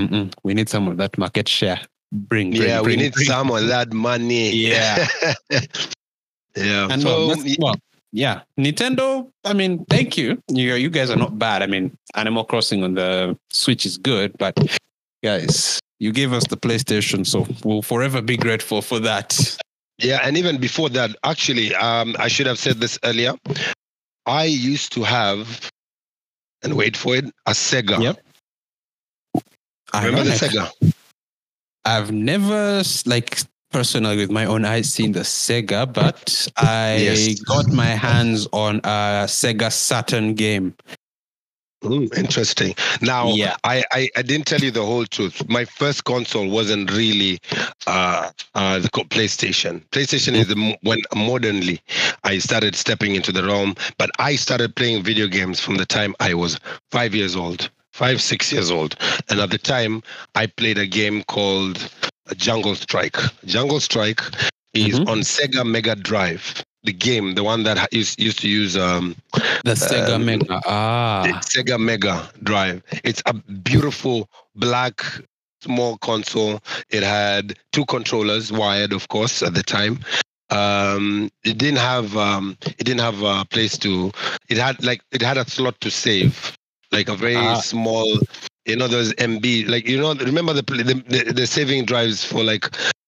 [0.43, 1.79] we need some of that market share.
[2.11, 3.25] Bring, bring yeah, we need bring.
[3.25, 4.51] some of that money.
[4.51, 5.07] Yeah.
[6.55, 6.87] yeah.
[6.91, 7.75] And so, well,
[8.11, 9.29] yeah, Nintendo.
[9.45, 10.41] I mean, thank you.
[10.49, 11.61] You you guys are not bad.
[11.61, 14.57] I mean, Animal Crossing on the Switch is good, but
[15.23, 19.59] guys, you gave us the PlayStation, so we'll forever be grateful for that.
[19.99, 23.33] Yeah, and even before that, actually, um, I should have said this earlier.
[24.25, 25.69] I used to have,
[26.63, 28.01] and wait for it, a Sega.
[28.01, 28.19] Yep.
[29.93, 30.93] Remember the Sega?
[31.85, 33.39] I've never like
[33.71, 37.39] personally with my own eyes seen the Sega, but I Yes.
[37.41, 40.75] got my hands on a Sega Saturn game.
[41.83, 42.75] Mm, interesting.
[43.01, 43.55] Now, Yeah.
[43.63, 45.47] I, I, I didn't tell you the whole truth.
[45.47, 47.39] My first console wasn't really
[47.87, 49.81] uh, uh, the PlayStation.
[49.91, 51.81] PlayStation is the, when modernly
[52.23, 56.15] I started stepping into the realm, but I started playing video games from the time
[56.19, 56.59] I was
[56.91, 58.97] five years old, five, six years old.
[59.29, 60.03] And at the time,
[60.35, 61.89] I played a game called
[62.35, 63.17] Jungle Strike.
[63.45, 64.21] Jungle Strike
[64.73, 65.07] is Mhm.
[65.07, 66.63] on Sega Mega Drive.
[66.83, 69.15] The game, the one that used, used to use um,
[69.65, 70.61] The Sega Um, Mega.
[70.65, 71.23] Ah.
[71.25, 72.81] the Sega Mega Drive.
[73.03, 75.03] It's a beautiful black
[75.61, 76.61] small console.
[76.89, 79.99] It had two controllers wired, of course, at the time.
[80.51, 84.11] Um, it didn't have um, it didn't have a place to.
[84.49, 86.57] It had like it had a slot to save,
[86.91, 87.59] like a very Ah.
[87.59, 88.19] small.
[88.65, 90.13] You know those MB, like you know.
[90.15, 92.65] Remember the the, the, the saving drives for like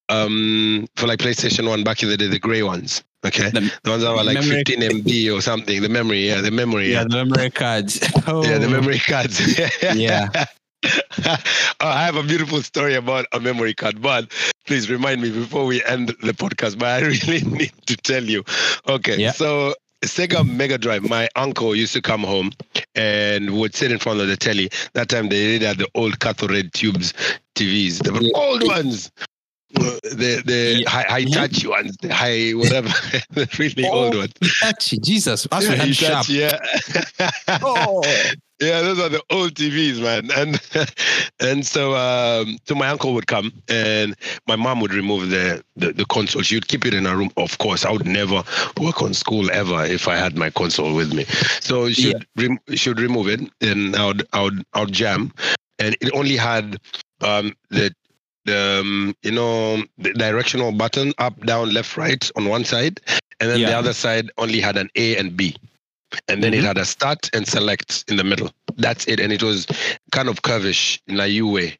[0.09, 3.01] um for like PlayStation One back in the day, the gray ones.
[3.25, 5.81] Okay, The- the ones that were like memory- 15 MB or something.
[5.81, 7.99] The memory, yeah, the memory, yeah, the memory cards.
[8.27, 8.43] Oh.
[8.43, 9.39] yeah, the memory cards.
[9.95, 10.27] Yeah.
[11.25, 11.37] oh,
[11.79, 14.31] I have a beautiful story about a memory card, but
[14.65, 16.79] please remind me before we end the podcast.
[16.79, 18.43] But I really need to tell you.
[18.87, 19.31] Okay, Yeah.
[19.31, 21.03] so Sega Mega Drive.
[21.07, 22.51] My uncle used to come home
[22.95, 24.71] and would sit in front of the telly.
[24.93, 27.13] That time they did had the old cathode tubes
[27.55, 29.11] TVs, the old ones.
[29.73, 30.89] The the Yeah.
[30.89, 31.35] high, high Yeah.
[31.47, 32.89] touch ones, the high whatever,
[33.31, 34.33] the really old Oh, ones.
[34.41, 35.47] Hitachi, Jesus.
[35.51, 36.27] Us we had Hitachi, sharp.
[36.29, 36.57] yeah.
[37.63, 38.01] Oh.
[38.59, 40.29] Yeah, those are the old TVs, man.
[40.35, 40.61] And
[41.39, 44.15] and so um, so my uncle would come and
[44.47, 46.43] my mom would remove the, the the console.
[46.43, 47.31] She would keep it in her room.
[47.37, 48.43] Of course, I would never
[48.79, 51.25] work on school ever if I had my console with me.
[51.59, 55.33] So she would she would remove it and I would I would I would jam,
[55.79, 56.77] and it only had
[57.21, 57.93] um, the
[58.47, 62.99] um, you know the directional button up, down, left, right on one side,
[63.39, 65.55] and then the other side only had an A and B
[66.27, 66.67] and then it Mhm.
[66.67, 68.51] had a start and select in the middle.
[68.77, 69.65] That's it, and it was
[70.11, 71.77] kind of curvish in a U way.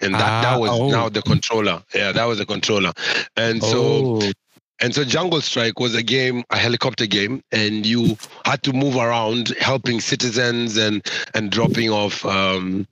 [0.00, 0.90] And that, Ah, that was oh.
[0.90, 1.82] now the controller.
[1.94, 2.92] Yeah, that was the controller.
[3.36, 4.32] And so oh.
[4.80, 8.96] and so Jungle Strike was a game, a helicopter game, and you had to move
[8.96, 12.86] around helping citizens and and dropping off um,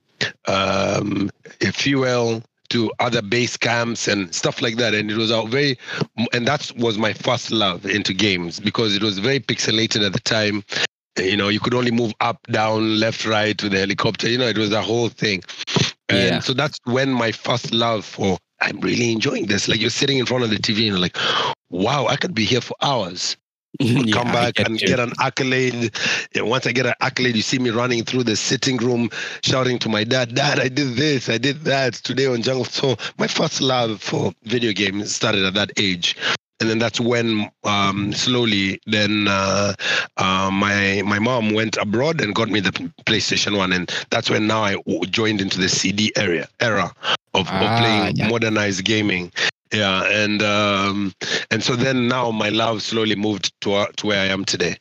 [0.47, 1.31] um,
[1.73, 4.93] fuel to other base camps and stuff like that.
[4.93, 5.77] And it was a very,
[6.33, 10.19] and that was my first love into games because it was very pixelated at the
[10.19, 10.63] time.
[11.17, 14.29] You know, you could only move up, down, left, right with the helicopter.
[14.29, 15.43] You know, it was a whole thing.
[16.09, 16.39] And Yeah.
[16.39, 19.67] so that's when my first love for I'm really enjoying this.
[19.67, 21.17] Like you're sitting in front of the TV and you're like,
[21.69, 23.37] wow, I could be here for hours.
[24.05, 24.87] Yeah, Come back get and you.
[24.87, 25.95] get an accolade.
[26.35, 29.09] And once I get an accolade, you see me running through the sitting room,
[29.41, 32.65] shouting to my dad, Dad, I did this, I did that today on Jungle.
[32.65, 36.15] So my first love for video games started at that age.
[36.59, 39.73] And then that's when um, slowly, then uh,
[40.17, 42.71] uh, my my mom went abroad and got me the
[43.05, 44.75] PlayStation One, and that's when now I
[45.09, 46.91] joined into the CD area era
[47.33, 48.27] of, Ah, of playing yeah.
[48.29, 49.31] modernized gaming.
[49.71, 51.13] Yeah, and um,
[51.51, 54.77] and so then now my love slowly moved to uh, to where I am today.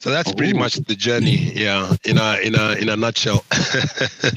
[0.00, 1.36] So that's pretty much the journey.
[1.54, 3.44] Yeah, in a in a in a nutshell.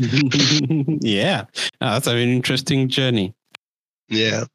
[1.01, 1.45] yeah,
[1.81, 3.33] Ah, that's an interesting journey.
[4.09, 4.45] yeah.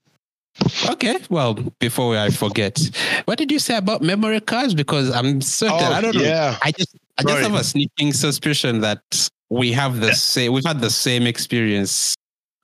[0.90, 2.78] Okay, well, before I forget,
[3.24, 4.74] what did you say about memory cards?
[4.74, 6.20] Because I'm certain Oh, I don't know.
[6.22, 6.58] yeah.
[6.62, 7.44] I just I just Sorry.
[7.44, 9.00] have a sneaking suspicion that
[9.48, 12.14] we have the same we've had the same experience.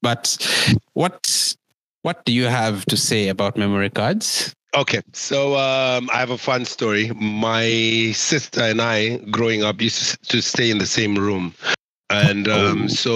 [0.02, 0.36] But
[0.92, 1.54] what
[2.06, 4.54] what do you have to say about memory cards?
[4.76, 7.10] Okay, so um, I have a fun story.
[7.16, 11.52] My sister and I, growing up, used to stay in the same room.
[12.08, 12.86] And um, Oh.
[12.86, 13.12] so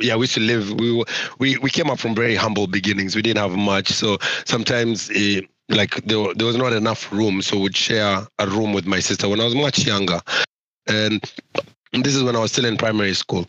[0.00, 0.72] yeah, we used to live.
[0.80, 1.04] We were,
[1.38, 3.14] we we came up from very humble beginnings.
[3.14, 7.58] We didn't have much, so sometimes eh, like there, there was not enough room, so
[7.58, 10.20] we'd share a room with my sister when I was much younger,
[10.86, 11.20] and
[11.92, 13.44] this is when I was still in primary school.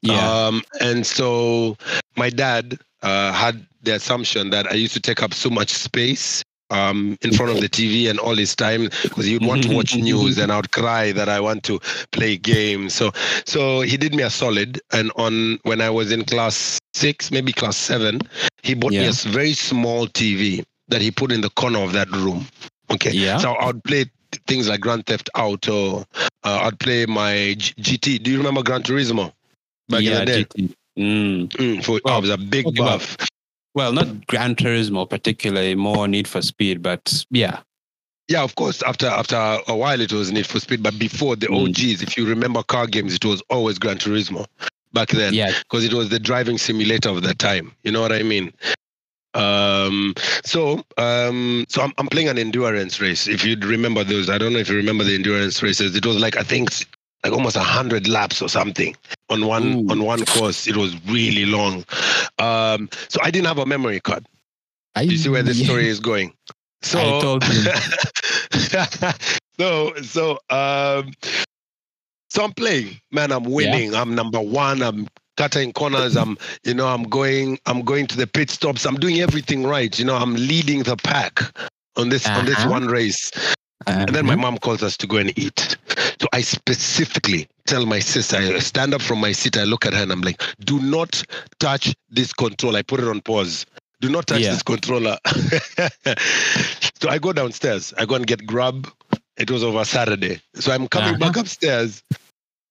[0.00, 0.16] Yeah.
[0.24, 1.76] Um, and so
[2.16, 6.42] my dad uh, had the assumption that I used to take up so much space
[6.70, 9.76] um, in front of the TV and all his time because he would want to
[9.76, 12.94] watch news and I would cry that I want to play games.
[12.94, 13.12] So
[13.44, 14.80] so he did me a solid.
[14.92, 18.20] And on when I was in class six, maybe class seven,
[18.62, 22.10] he bought me a very small TV that he put in the corner of that
[22.10, 22.46] room.
[22.90, 23.10] Okay.
[23.12, 23.38] Yeah.
[23.38, 24.06] So I would play
[24.46, 26.00] things like Grand Theft Auto.
[26.44, 28.22] Uh, I'd play my G- GT.
[28.22, 29.32] Do you remember Gran Turismo?
[29.88, 30.44] Back yeah, in the day.
[30.44, 30.74] GT.
[30.98, 31.48] Mm.
[31.48, 33.16] Mm, for, I was a big buff.
[33.74, 37.60] Well, not Gran Turismo particularly, more Need for Speed, but yeah.
[38.28, 38.82] Yeah, of course.
[38.82, 41.68] After after a while, it was Need for Speed, but before the Mm.
[41.68, 44.46] OGs, if you remember car games, it was always Gran Turismo
[44.92, 45.34] back then.
[45.34, 45.52] Yeah.
[45.58, 47.72] because it was the driving simulator of the time.
[47.82, 48.52] You know what I mean?
[49.34, 53.26] Um, so um, so I'm, I'm playing an endurance race.
[53.26, 55.96] If you remember those, I don't know if you remember the endurance races.
[55.96, 56.70] It was like I think
[57.24, 58.96] like almost a hundred laps or something
[59.30, 59.90] on one Ooh.
[59.90, 60.66] on one course.
[60.66, 61.84] It was really long.
[62.38, 64.26] Um, so I didn't have a memory card.
[64.94, 66.32] I, You see where the story is going.
[66.82, 67.64] So I told you.
[69.58, 71.12] so so um
[72.30, 73.00] so I'm playing.
[73.10, 73.94] Man, I'm winning.
[73.94, 74.82] I'm number one.
[74.82, 75.06] I'm
[75.36, 76.16] cutting corners.
[76.16, 78.84] I'm you know, I'm going I'm going to the pit stops.
[78.84, 79.96] I'm doing everything right.
[79.98, 81.40] You know, I'm leading the pack
[81.96, 82.70] on this on this Uh-huh.
[82.70, 83.30] one race.
[83.86, 85.76] And then my mom calls us to go and eat.
[86.20, 89.94] So I specifically tell my sister, I stand up from my seat, I look at
[89.94, 91.22] her and I'm like, do not
[91.58, 92.76] touch this control.
[92.76, 93.66] I put it on pause.
[94.00, 94.52] Do not touch Yeah.
[94.52, 95.16] this controller.
[97.00, 97.92] so I go downstairs.
[97.98, 98.88] I go and get grub.
[99.36, 100.40] It was over Saturday.
[100.54, 101.18] So I'm coming Uh-huh.
[101.18, 102.02] back upstairs.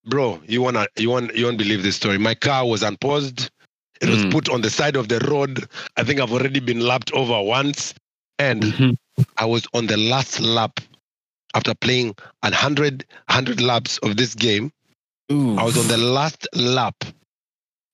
[0.06, 2.18] Bro, you wanna you want you won't believe this story.
[2.18, 3.50] My car was unpaused.
[4.02, 4.32] It was Mm.
[4.32, 5.68] put on the side of the road.
[5.98, 7.94] I think I've already been lapped over once.
[8.40, 8.98] And Mhm.
[9.38, 10.80] I was on the last lap
[11.54, 14.72] after playing 100, 100 laps of this game.
[15.32, 15.58] Ooh.
[15.58, 16.96] I was on the last lap.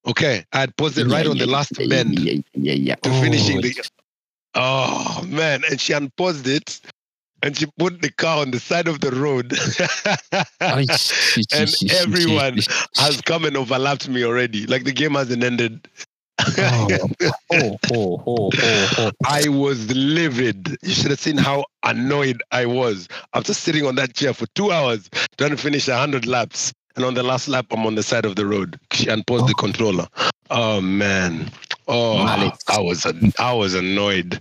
[0.06, 0.44] Okay.
[0.52, 2.94] I had posted right Yeah, on the last yeah, bend Yeah, yeah, yeah.
[2.96, 3.88] to Oh, finishing the.
[4.54, 5.62] Oh, man.
[5.70, 6.80] And she unpaused it
[7.42, 9.52] and she put the car on the side of the road.
[10.60, 10.84] oh,
[11.52, 12.58] and everyone
[12.96, 14.66] has come and overlapped me already.
[14.66, 15.88] Like the game hasn't ended.
[16.40, 17.08] Oh, oh,
[17.52, 18.50] oh, oh, oh,
[18.98, 19.10] oh.
[19.26, 20.76] I was livid.
[20.82, 24.70] You should have seen how annoyed I was after sitting on that chair for two
[24.70, 26.72] hours trying to finish 100 laps.
[26.96, 28.78] And on the last lap, I'm on the side of the road.
[28.92, 29.60] She unpaused the oh.
[29.60, 30.06] controller.
[30.50, 31.50] Oh, man.
[31.86, 32.18] Oh.
[32.18, 33.06] I was,
[33.38, 34.40] I was annoyed.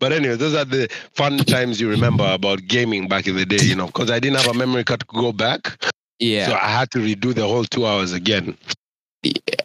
[0.00, 3.64] But anyway, those are the fun times you remember about gaming back in the day,
[3.64, 5.82] you know, because I didn't have a memory card to go back.
[6.18, 6.46] Yeah.
[6.46, 8.56] So I had to redo the whole two hours again.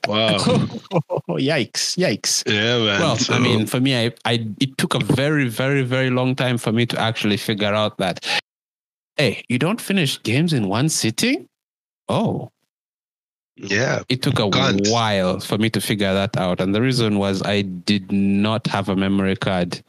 [0.09, 0.37] Wow.
[1.37, 1.95] yikes!
[1.95, 2.43] Yikes!
[2.51, 2.99] Yeah, man.
[2.99, 6.35] Well, So- I mean, for me, I, I it took a very, very, very long
[6.35, 8.25] time for me to actually figure out that,
[9.17, 11.45] hey, you don't finish games in one sitting.
[12.09, 12.49] Oh,
[13.55, 14.01] yeah.
[14.09, 14.87] it took a Can't.
[14.87, 18.89] while for me to figure that out, and the reason was I did not have
[18.89, 19.79] a memory card.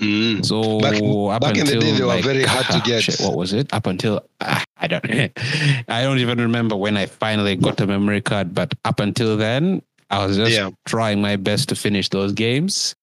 [0.00, 0.44] Mm.
[0.44, 1.00] So Back-
[1.36, 3.02] up back in the day, they were like, very hard to get.
[3.04, 3.72] shit, what was it?
[3.72, 5.04] Up until ah, I don't,
[5.88, 8.54] I don't even remember when I finally got a memory card.
[8.54, 10.70] But up until then, I was just Yeah.
[10.86, 12.94] trying my best to finish those games.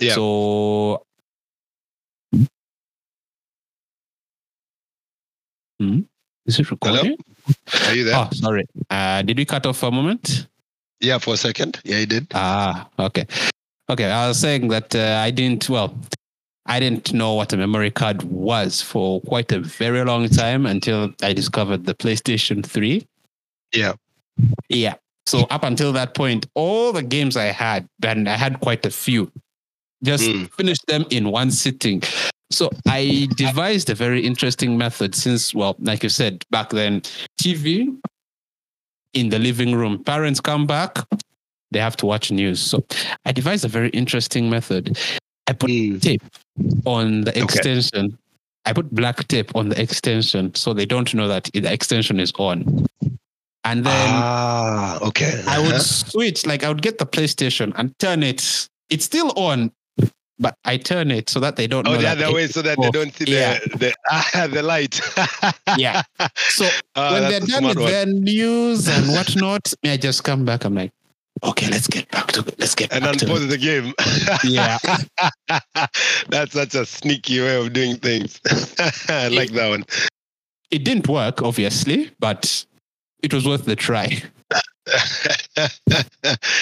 [0.00, 0.14] Yeah.
[0.14, 1.02] So.
[5.78, 6.00] Hmm?
[6.46, 7.16] Is it recording?
[7.86, 8.16] Are you there?
[8.16, 8.66] Oh, sorry.
[8.90, 10.46] Uh, did we cut off for a moment?
[11.00, 11.80] Yeah, for a second.
[11.84, 12.26] Yeah, you did.
[12.34, 13.26] Ah, okay.
[13.88, 15.94] Okay, I was saying that uh, I didn't, well,
[16.66, 21.12] I didn't know what a memory card was for quite a very long time until
[21.22, 23.06] I discovered the PlayStation 3.
[23.74, 23.94] Yeah.
[24.68, 24.94] Yeah.
[25.26, 28.90] So up until that point, all the games I had, and I had quite a
[28.90, 29.30] few,
[30.02, 30.52] just Mm.
[30.54, 32.02] finished them in one sitting.
[32.50, 37.02] So I devised a very interesting method since, well, like you said, back then,
[37.40, 37.86] TV
[39.14, 40.98] in the living room, parents come back,
[41.70, 42.60] they have to watch news.
[42.60, 42.84] So
[43.24, 44.98] I devised a very interesting method.
[45.46, 46.00] I put Mm.
[46.00, 46.22] tape
[46.84, 47.42] on the Okay.
[47.42, 48.16] extension.
[48.66, 52.32] I put black tape on the extension so they don't know that the extension is
[52.38, 52.86] on.
[53.64, 55.42] And then ah, okay.
[55.46, 55.78] I would Uh-huh.
[55.82, 58.68] switch, like I would get the PlayStation and turn it.
[58.90, 59.70] It's still on,
[60.38, 62.62] but I turn it so that they don't Oh, know the that other way so
[62.62, 63.58] that they oh, don't see yeah.
[63.60, 65.00] the the ah, the light.
[65.78, 66.02] Yeah.
[66.36, 67.86] So Ah, when they're done with one.
[67.90, 70.64] their news and whatnot, may I just come back.
[70.64, 70.92] I'm like,
[71.42, 72.58] okay, let's get back to it.
[72.58, 73.48] Let's get and back to unpause it.
[73.48, 73.94] the game.
[74.44, 74.78] Yeah.
[76.28, 78.40] That's such a sneaky way of doing things.
[79.08, 79.84] I like that one.
[80.70, 82.64] It didn't work, obviously, but
[83.22, 84.22] it was worth the try.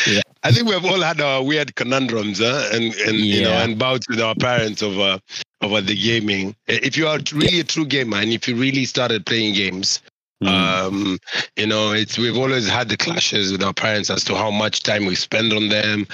[0.07, 0.21] yeah.
[0.43, 2.71] I think we've all had our weird conundrums, huh?
[2.73, 3.35] and and yeah.
[3.35, 5.21] you know, and bouts with our parents over
[5.62, 6.55] over the gaming.
[6.67, 10.01] If you are really a true gamer, and if you really started playing games,
[10.42, 10.48] mm.
[10.48, 11.18] um,
[11.57, 14.83] you know, it's we've always had the clashes with our parents as to how much
[14.83, 16.07] time we spend on them.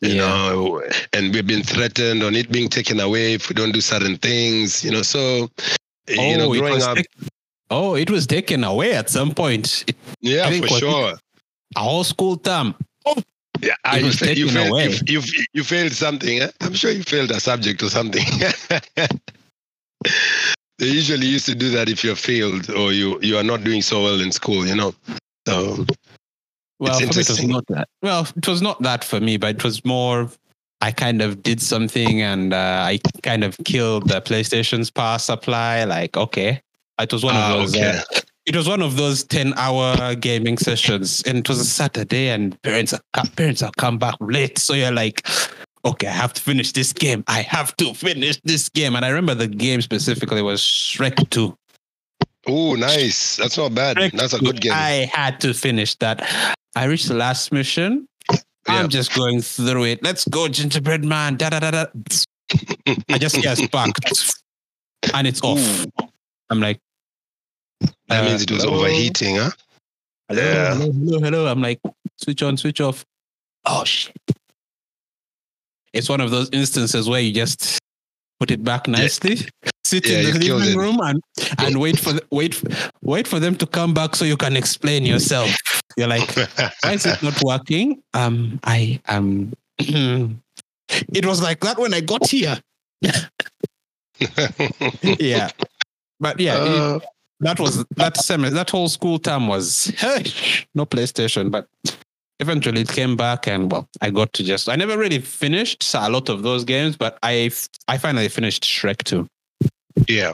[0.00, 0.26] You yeah.
[0.26, 0.82] know,
[1.12, 4.84] and we've been threatened on it being taken away if we don't do certain things.
[4.84, 6.98] You know, so oh, you know, growing up.
[7.70, 9.84] Oh, it was taken away at some point.
[10.20, 11.14] Yeah, for sure.
[11.76, 12.74] A whole school term.
[13.06, 13.16] Oh,
[13.60, 14.88] yeah, it you, was taken you failed, away.
[15.06, 16.40] You, you, you failed something.
[16.40, 16.50] Eh?
[16.60, 18.24] I'm sure you failed a subject or something.
[20.78, 23.82] they usually used to do that if you're failed or you you are not doing
[23.82, 24.66] so well in school.
[24.66, 24.94] You know,
[25.46, 25.84] so.
[26.80, 27.88] Well, it was not that.
[28.02, 30.28] Well, it was not that for me, but it was more
[30.80, 35.84] I kind of did something and uh, I kind of killed the PlayStation's power supply.
[35.84, 36.60] Like, okay,
[37.00, 37.74] it was one of ah, those.
[37.74, 37.98] Okay.
[37.98, 42.60] Uh, it was one of those ten-hour gaming sessions, and it was a Saturday, and
[42.60, 42.92] parents
[43.36, 45.26] parents have come back late, so you're like,
[45.84, 47.24] okay, I have to finish this game.
[47.26, 51.56] I have to finish this game, and I remember the game specifically was Shrek Two.
[52.46, 53.36] Oh, nice!
[53.36, 53.96] That's not bad.
[53.96, 54.72] Shrek That's a good game.
[54.72, 56.22] I had to finish that.
[56.76, 58.08] I reached the last mission.
[58.66, 60.02] I'm just going through it.
[60.02, 61.36] Let's go, gingerbread man.
[61.36, 61.86] Da da da da.
[63.10, 64.34] I just get sparked,
[65.12, 65.58] and it's off.
[65.58, 66.08] Ooh.
[66.50, 66.80] I'm like,
[68.08, 68.80] that uh, means it was hello?
[68.80, 69.50] overheating, huh?
[70.28, 70.74] Hello, yeah.
[70.74, 71.46] hello, hello, hello.
[71.46, 71.80] I'm like,
[72.16, 73.04] switch on, switch off.
[73.66, 74.16] Oh shit!
[75.94, 77.78] It's one of those instances where you just
[78.40, 79.70] put it back nicely, yeah.
[79.84, 81.22] sit yeah, in the living room, and
[81.58, 82.62] and wait for the, wait
[83.02, 85.50] wait for them to come back so you can explain yourself.
[85.96, 86.28] You're like,
[86.82, 88.02] why is it not working?
[88.12, 92.58] Um, I um, it was like that when I got here.
[95.18, 95.50] yeah,
[96.18, 97.08] but yeah, uh, it,
[97.40, 100.24] that was that semi that whole school term was hey,
[100.74, 101.68] no PlayStation, but
[102.40, 106.08] eventually it came back and well, I got to just I never really finished a
[106.08, 107.50] lot of those games, but I
[107.88, 109.26] I finally finished Shrek 2.
[110.08, 110.32] Yeah.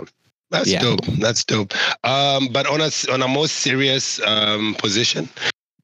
[0.51, 0.81] That's yeah.
[0.81, 1.07] dope.
[1.21, 1.73] That's dope.
[2.05, 5.29] Um, but on a on a more serious um, position,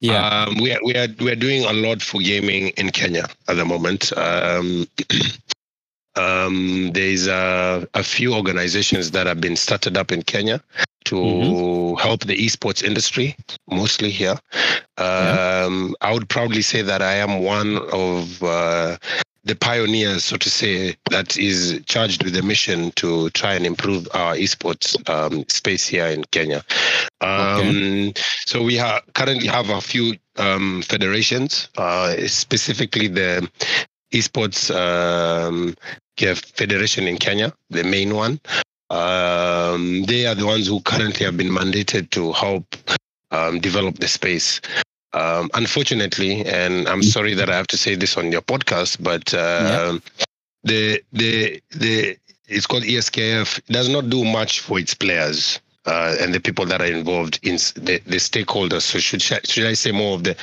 [0.01, 3.27] yeah, um, we are we are we are doing a lot for gaming in Kenya
[3.49, 4.13] at the moment.
[4.17, 4.87] Um,
[6.17, 10.63] um, there's a, a few organizations that have been started up in Kenya
[11.05, 12.01] to mm-hmm.
[12.03, 13.37] help the esports industry,
[13.71, 14.37] mostly here.
[14.99, 18.97] Um, I would proudly say that I am one of uh,
[19.45, 24.09] the pioneers, so to say, that is charged with the mission to try and improve
[24.13, 26.65] our esports um, space here in Kenya.
[27.21, 28.13] Um, okay.
[28.45, 33.49] So we ha- currently have a few um, federations, uh, specifically the
[34.13, 35.75] esports um,
[36.17, 38.41] federation in Kenya, the main one.
[38.89, 42.77] Um, they are the ones who currently have been mandated to help
[43.31, 44.61] um, develop the space.
[45.13, 49.33] Um, unfortunately, and I'm sorry that I have to say this on your podcast, but
[49.35, 49.99] uh, yeah.
[50.65, 52.17] the the the
[52.49, 55.61] it's called ESKF does not do much for its players.
[55.87, 58.83] Uh, and the people that are involved in the, the stakeholders.
[58.83, 60.35] So should should I say more of the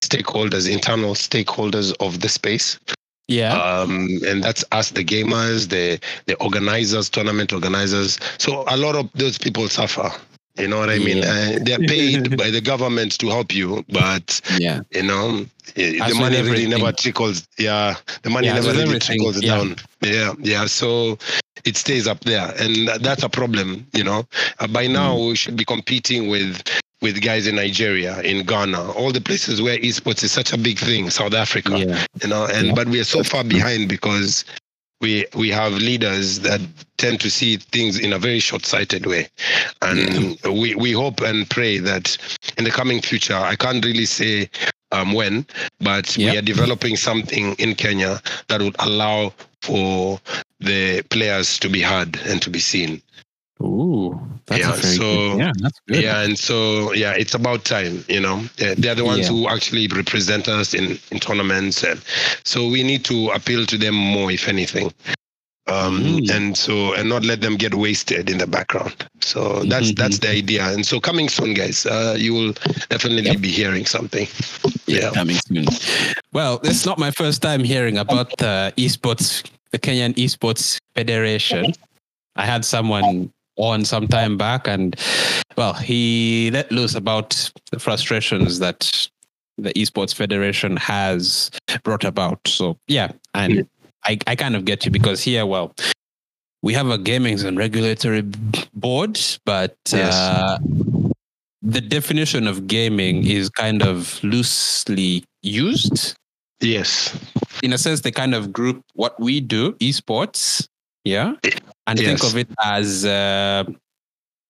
[0.00, 2.78] stakeholders, internal stakeholders of the space?
[3.28, 3.54] Yeah.
[3.54, 8.18] Um, and that's us, the gamers, the the organizers, tournament organizers.
[8.38, 10.10] So a lot of those people suffer.
[10.58, 11.22] You know what I mean?
[11.22, 15.44] Uh, they're paid by the government to help you, but yeah, you know,
[15.76, 17.46] eh, the money really never trickles.
[17.58, 19.56] Yeah, the money yeah, never really trickles yeah.
[19.56, 19.76] down.
[20.00, 20.64] Yeah, yeah.
[20.64, 21.18] So
[21.66, 23.86] it stays up there, and that's a problem.
[23.92, 24.26] You know,
[24.58, 25.28] uh, by now mm.
[25.28, 26.62] we should be competing with
[27.02, 30.78] with guys in Nigeria, in Ghana, all the places where esports is such a big
[30.78, 32.06] thing, South Africa, yeah.
[32.22, 32.74] you know, and yeah.
[32.74, 34.44] but we are so far behind because
[35.00, 36.60] we we have leaders that
[36.96, 39.28] tend to see things in a very short-sighted way
[39.82, 40.50] and yeah.
[40.50, 42.16] we we hope and pray that
[42.56, 44.48] in the coming future i can't really say
[44.92, 45.44] um, when
[45.80, 50.18] but we are developing something in kenya that would allow for
[50.60, 53.02] the players to be heard and to be seen
[53.62, 54.72] Ooh, yeah.
[54.72, 56.02] so yeah, that's good.
[56.02, 58.04] yeah, and so yeah, it's about time.
[58.06, 59.28] You know, they're the ones yeah.
[59.28, 62.02] who actually represent us in in tournaments, and
[62.44, 64.92] so we need to appeal to them more, if anything.
[65.68, 66.30] Um, mm.
[66.30, 69.08] and so and not let them get wasted in the background.
[69.20, 70.02] So that's mm-hmm.
[70.02, 70.68] that's the idea.
[70.68, 72.52] And so coming soon, guys, uh, you will
[72.90, 73.40] definitely yep.
[73.40, 74.28] be hearing something.
[74.86, 75.64] Yeah, coming soon.
[76.32, 81.72] Well, it's not my first time hearing about the esports, the Kenyan Esports Federation.
[82.36, 84.96] I had someone on some time back, and
[85.56, 89.08] well, he let loose about the frustrations that
[89.58, 91.50] the esports federation has
[91.82, 92.40] brought about.
[92.46, 93.68] So yeah, and
[94.04, 95.74] I, I kind of get you because here, well,
[96.62, 98.22] we have a gaming and regulatory
[98.74, 100.14] board, but yes.
[100.14, 100.58] uh,
[101.62, 106.14] the definition of gaming is kind of loosely used.
[106.60, 107.18] Yes.
[107.62, 110.68] In a sense, they kind of group what we do, esports,
[111.04, 111.34] yeah,
[111.86, 113.64] and think of it as uh,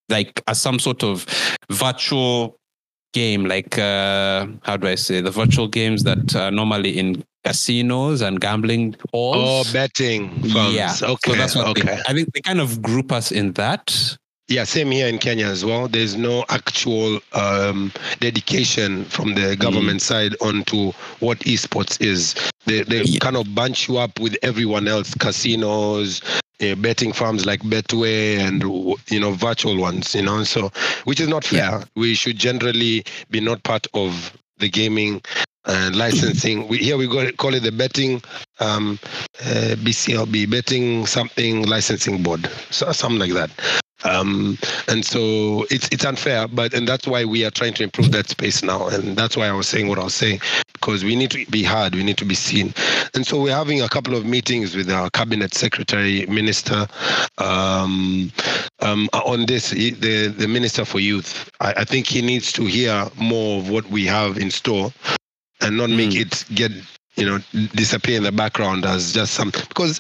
[0.09, 1.27] like as some sort of
[1.71, 2.57] virtual
[3.13, 8.21] game, like uh, how do I say the virtual games that are normally in casinos
[8.23, 9.73] and gambling Oh, halls.
[9.73, 10.75] betting firms.
[10.75, 11.31] yeah, Okay.
[11.31, 11.83] so that's what okay.
[11.83, 14.17] they, I think they kind of group us in that.
[14.49, 15.89] Yeah, same here in Kenya as well.
[15.89, 22.35] There's no actual um, dedication from the government side onto what esports is.
[22.65, 23.19] They, they Yeah.
[23.19, 26.21] kind of bunch you up with everyone else, casinos,
[26.63, 28.63] uh, betting firms like Betway, and
[29.11, 30.15] you know virtual ones.
[30.15, 30.71] You know, so
[31.05, 31.83] which is not fair.
[31.95, 35.23] We should generally be not part of the gaming
[35.67, 36.69] and licensing.
[36.69, 38.23] We, here we go call it the betting
[38.61, 38.99] um,
[39.41, 43.51] uh, BCLB, betting something licensing board, so something like that.
[44.05, 48.13] Um, and so it's it's unfair, but and that's why we are trying to improve
[48.13, 50.41] that space now, and that's why I was saying what I was saying
[50.87, 52.73] because we need to be heard, we need to be seen,
[53.15, 56.87] and so we're having a couple of meetings with our cabinet secretary, minister,
[57.39, 58.31] um,
[58.81, 59.71] um, on this.
[59.71, 63.87] The the minister for youth, I, I think he needs to hear more of what
[63.91, 64.93] we have in store,
[65.61, 66.21] and not make Mm.
[66.21, 66.73] it get
[67.17, 67.39] you know
[67.75, 69.99] disappear in the background as just some because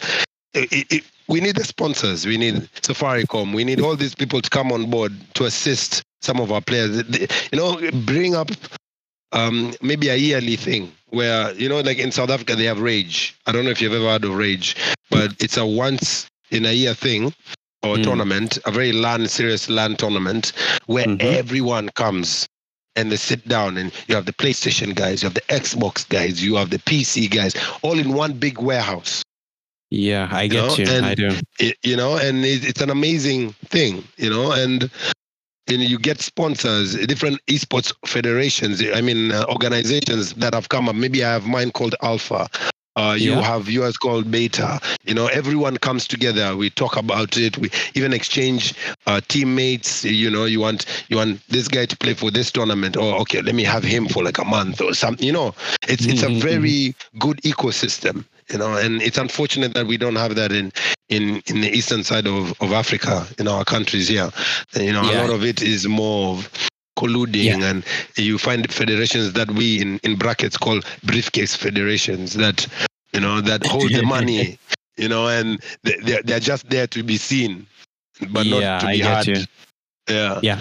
[0.55, 4.49] it, it- we need the sponsors we need safaricom we need all these people to
[4.51, 7.03] come on board to assist some of our players
[7.53, 8.51] you know bring up
[9.33, 13.35] um, maybe a yearly thing where you know like in south africa they have rage
[13.47, 14.77] i don't know if you've ever heard of rage
[15.11, 17.33] but it's a once in a year thing
[17.83, 18.03] or Mm.
[18.05, 20.53] tournament a very land serious land tournament
[20.87, 21.21] where Mhm.
[21.21, 22.47] everyone comes
[22.97, 26.43] and they sit down and you have the PlayStation guys, you have the Xbox guys,
[26.43, 29.23] you have the PC guys, all in one big warehouse.
[29.91, 30.87] Yeah, I get know, you.
[30.91, 31.37] and- I do.
[31.61, 34.91] It, you know, and it, it's an amazing thing, you know, and
[35.69, 38.83] and you get sponsors, different esports federations.
[38.95, 40.95] I mean, uh, organizations that have come up.
[40.97, 42.49] Maybe I have mine called Alpha.
[42.97, 43.43] Uh, you Yeah.
[43.43, 44.81] have yours called Beta.
[45.05, 46.57] You know, everyone comes together.
[46.57, 47.57] We talk about it.
[47.59, 48.75] We even exchange
[49.07, 50.05] uh, teammates.
[50.05, 52.97] You know, you want you want this guy to play for this tournament.
[52.97, 55.27] Oh, okay, let me have him for like a month or something.
[55.27, 55.55] You know,
[55.89, 56.77] it's it's a Mhm, mhm.
[56.79, 58.25] very good ecosystem.
[58.51, 60.73] You know, and it's unfortunate that we don't have that in
[61.09, 64.31] in in the eastern side of of Africa in our countries here.
[64.75, 65.21] You know, Yeah.
[65.21, 66.49] a lot of it is more of
[66.99, 67.85] colluding and
[68.17, 72.67] you find federations that we in in brackets call briefcase federations that
[73.13, 74.59] you know that hold the money
[74.97, 77.67] you know and they, they're, they're just there to be seen
[78.31, 79.45] but Yeah, not to I be get heard you.
[80.09, 80.61] yeah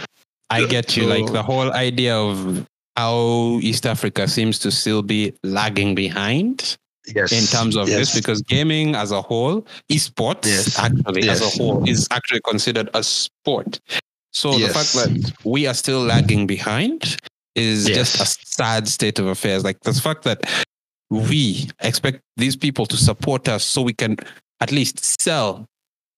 [0.50, 1.06] I get you.
[1.08, 2.68] Like the whole idea of
[2.98, 6.78] how East Africa seems to still be lagging behind
[7.14, 10.78] yes in terms of this because gaming as a whole, esports Yes.
[10.80, 13.80] actually as a whole is actually considered a sport.
[14.32, 17.18] So the fact that we are still lagging behind
[17.56, 19.64] is just a sad state of affairs.
[19.64, 20.44] Like the fact that
[21.10, 24.18] we expect these people to support us so we can
[24.60, 25.66] at least sell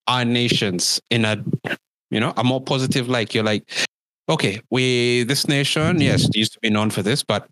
[0.07, 1.43] our nations in a
[2.09, 3.69] you know a more positive like you're like
[4.29, 7.47] okay we this nation yes used to be known for this but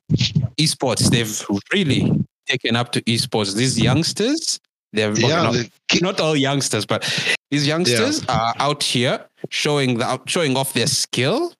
[0.57, 2.09] esports they've really
[2.45, 3.55] taken up to esports.
[3.55, 4.59] These youngsters
[4.93, 5.69] they're yeah not, the
[6.01, 7.03] not all youngsters but
[7.51, 9.19] these youngsters are out here
[9.49, 11.53] showing the showing off their skill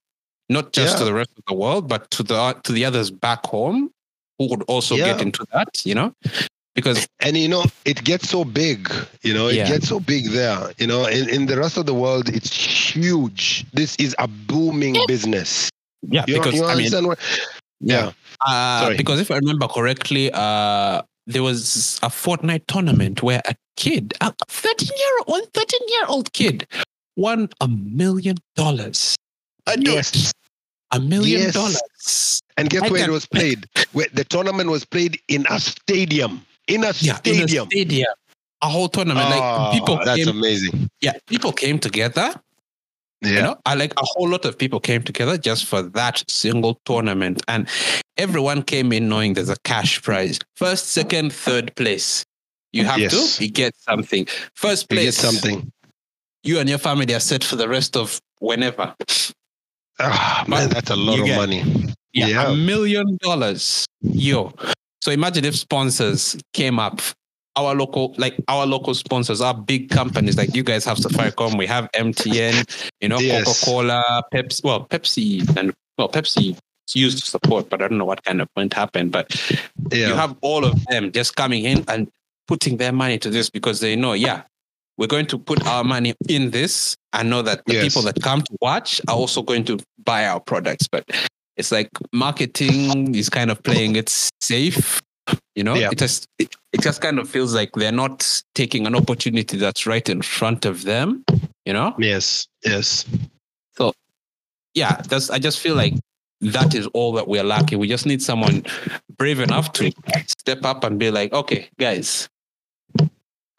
[0.49, 0.99] not just Yeah.
[0.99, 3.91] to the rest of the world but to the to the others back home
[4.39, 6.13] who would also get into that you know?
[6.75, 8.89] Because and you know it gets so big
[9.21, 9.47] you know?
[9.47, 9.67] It Yeah.
[9.67, 11.05] gets so big there you know?
[11.05, 12.51] In, in the rest of the world it's
[12.95, 13.65] huge.
[13.73, 15.69] This is a booming business.
[16.07, 17.19] Yeah you, because you i mean what
[17.81, 18.11] yeah
[18.45, 24.13] Uh, because if I remember correctly, uh, there was a Fortnite tournament where a kid,
[24.21, 26.67] a 13 year old, 13 year old kid,
[27.15, 29.15] won a million dollars.
[29.67, 30.31] A yes
[30.91, 31.53] a million Yes.
[31.53, 32.41] dollars.
[32.57, 36.45] and guess I where it was played where the tournament was played in a stadium
[36.67, 38.13] in a Yeah, in a stadium stadium.
[38.61, 39.27] A whole tournament.
[39.29, 42.33] Ah, like people that's came, amazing yeah, people came together.
[43.21, 46.23] Yeah You know, I like a whole lot of people came together just for that
[46.29, 47.41] single tournament.
[47.47, 47.67] And
[48.17, 50.39] everyone came in knowing there's a cash prize.
[50.55, 52.23] First, second, third place.
[52.73, 53.37] You have Yes.
[53.37, 54.27] to, you get something.
[54.55, 55.71] First place, you get something
[56.43, 58.93] you and your family are set for the rest of whenever.
[59.99, 61.63] ah man that's a lot of get- money
[62.13, 62.51] Yeah, Yeah.
[62.51, 63.85] a million dollars.
[64.01, 64.53] Yo.
[65.01, 67.01] So imagine if sponsors came up.
[67.57, 71.65] Our local, like our local sponsors, our big companies, like you guys have Safaricom, we
[71.67, 73.45] have MTN, you know, Yes.
[73.45, 74.63] Coca Cola, Pepsi.
[74.63, 78.41] Well, Pepsi and well, Pepsi is used to support, but I don't know what kind
[78.41, 79.11] of point happened.
[79.11, 79.33] But
[79.91, 82.09] yeah you have all of them just coming in and
[82.47, 84.41] putting their money to this because they know, yeah,
[84.97, 87.83] we're going to put our money in this and know that the Yes.
[87.85, 90.87] people that come to watch are also going to buy our products.
[90.87, 91.09] But
[91.57, 94.09] it's like marketing is kind of playing it
[94.41, 95.01] safe.
[95.55, 95.89] You know, Yeah.
[95.91, 99.85] it just it, it just kind of feels like they're not taking an opportunity that's
[99.87, 101.23] right in front of them.
[101.65, 103.05] You know, Yes, yes.
[103.77, 103.93] So,
[104.73, 105.93] yeah, that's I just feel like
[106.41, 107.79] that is all that we're lacking.
[107.79, 108.65] We just need someone
[109.17, 109.91] brave enough to
[110.27, 112.27] step up and be like, okay, guys,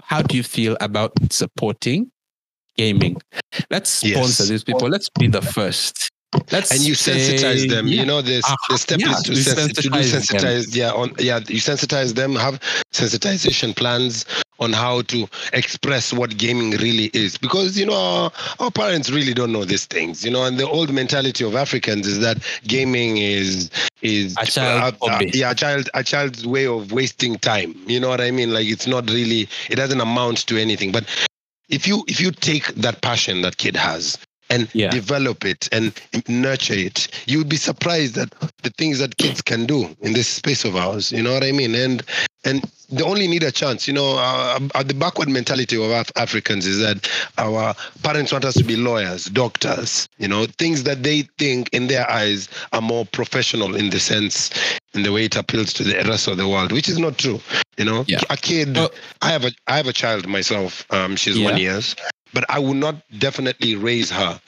[0.03, 2.11] how do you feel about supporting
[2.77, 3.17] gaming?
[3.71, 4.49] Let's sponsor Yes.
[4.51, 4.89] these people.
[4.89, 6.11] Let's be the first.
[6.53, 7.87] Let's and you sensitize them.
[7.87, 8.01] yeah.
[8.01, 10.79] You know, the, Uh, the step yeah, is to, sens- to do sensitize them.
[10.81, 12.35] Yeah, on yeah, you sensitize them.
[12.37, 12.61] Have
[12.93, 14.25] sensitization plans
[14.59, 19.35] on how to express what gaming really is, because you know our, our parents really
[19.35, 20.25] don't know these things.
[20.25, 23.71] You know, and the old mentality of Africans is that gaming is
[24.03, 24.97] is A child
[25.35, 27.75] yeah, a child a child's way of wasting time.
[27.87, 28.53] You know what I mean?
[28.53, 29.49] Like it's not really.
[29.71, 30.93] It doesn't amount to anything.
[30.93, 31.05] But
[31.69, 34.19] if you if you take that passion that kid has
[34.51, 34.91] and Yeah.
[34.91, 35.93] develop it and
[36.29, 38.33] nurture it, you would be surprised that
[38.63, 41.13] the things that kids can do in this space of ours.
[41.13, 41.75] You know what I mean?
[41.75, 42.03] And
[42.45, 43.89] and they only need a chance.
[43.89, 47.75] You know, uh, uh, the backward mentality of Af- Africans is that our
[48.05, 50.09] parents want us to be lawyers, doctors.
[50.19, 54.51] You know, things that they think in their eyes are more professional in the sense,
[54.95, 57.41] in the way it appeals to the rest of the world, which is not true.
[57.79, 58.21] You know, Yeah.
[58.31, 58.77] a kid.
[58.77, 58.93] Well-
[59.23, 60.85] I have a I have a child myself.
[60.91, 61.51] Um, she's Yeah.
[61.51, 61.97] one years,
[62.37, 64.39] but I will not definitely raise her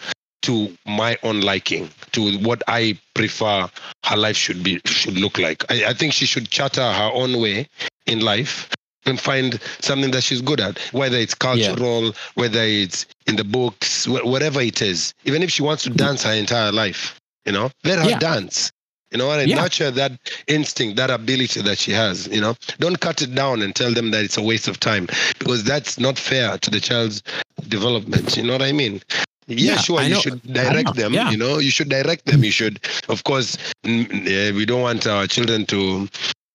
[0.42, 3.66] to my own liking, to what I prefer
[4.04, 5.64] her life should be should look like.
[5.72, 7.66] I, I think she should charter her own way
[8.04, 8.68] in life
[9.06, 14.04] and find something that she's good at, whether it's cultural, whether it's in the books,
[14.04, 15.14] wh- whatever it is.
[15.24, 15.96] Even if she wants to mm.
[15.96, 18.18] dance her entire life, you know, let her Yeah.
[18.18, 18.70] dance.
[19.10, 19.56] You know, and Yeah.
[19.62, 20.12] nurture that
[20.48, 22.26] instinct, that ability that she has.
[22.28, 25.06] You know, don't cut it down and tell them that it's a waste of time
[25.38, 27.22] because that's not fair to the child's
[27.68, 28.36] development.
[28.36, 29.00] You know what I mean?
[29.46, 30.02] Yeah, Yeah, sure.
[30.02, 31.14] You should direct them.
[31.14, 31.30] yeah.
[31.30, 32.44] You know, you should direct them.
[32.44, 36.06] You should, of course, eh, we don't want our children to,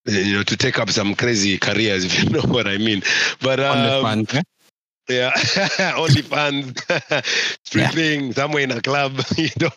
[0.07, 3.01] eh, you know, to take up some crazy careers, if you know what I mean.
[3.41, 4.03] But um?
[5.09, 5.31] Yeah,
[5.97, 6.73] only fans,
[7.65, 9.21] stripping somewhere in a club.
[9.37, 9.69] You know,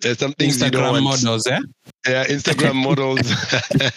[0.00, 1.22] there's some things you don't Instagram want.
[1.24, 1.60] models, eh?
[2.08, 3.20] Yeah, Instagram models.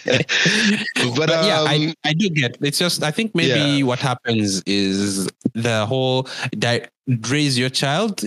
[0.04, 2.56] but, but yeah, um, I, I do get.
[2.60, 3.84] It's just I think maybe Yeah.
[3.86, 6.28] what happens is the whole
[6.58, 6.86] di-
[7.28, 8.22] raise your child,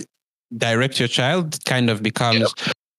[0.56, 2.52] direct your child, kind of becomes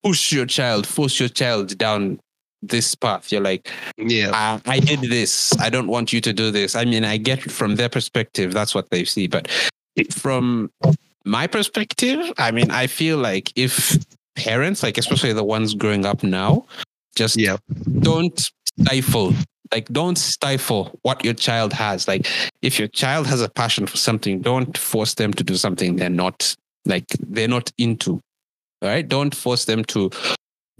[0.03, 2.19] push your child, force your child down
[2.61, 3.31] this path.
[3.31, 5.57] You're like, yeah, I, I did this.
[5.59, 6.75] I don't want you to do this.
[6.75, 8.53] I mean, I get from their perspective.
[8.53, 9.27] That's what they see.
[9.27, 9.49] But
[10.11, 10.71] from
[11.25, 13.97] my perspective, I mean, I feel like if
[14.35, 16.65] parents, like especially the ones growing up now,
[17.15, 17.57] just yeah,
[17.99, 18.49] don't
[18.81, 19.33] stifle
[19.71, 22.27] like don't stifle what your child has like
[22.61, 26.09] if your child has a passion for something don't force them to do something they're
[26.09, 26.55] not
[26.85, 28.13] like they're not into
[28.81, 30.09] all right don't force them to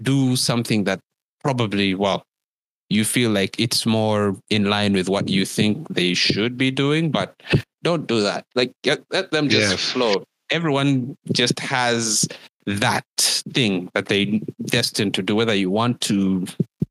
[0.02, 0.98] do something that
[1.42, 2.22] probably well
[2.88, 7.10] you feel like it's more in line with what you think they should be doing
[7.10, 7.40] but
[7.82, 8.44] don't do that.
[8.54, 9.76] Like get, let them just Yeah.
[9.92, 10.24] flow.
[10.50, 12.26] Everyone just has
[12.66, 16.46] that thing that they destined to do whether you want to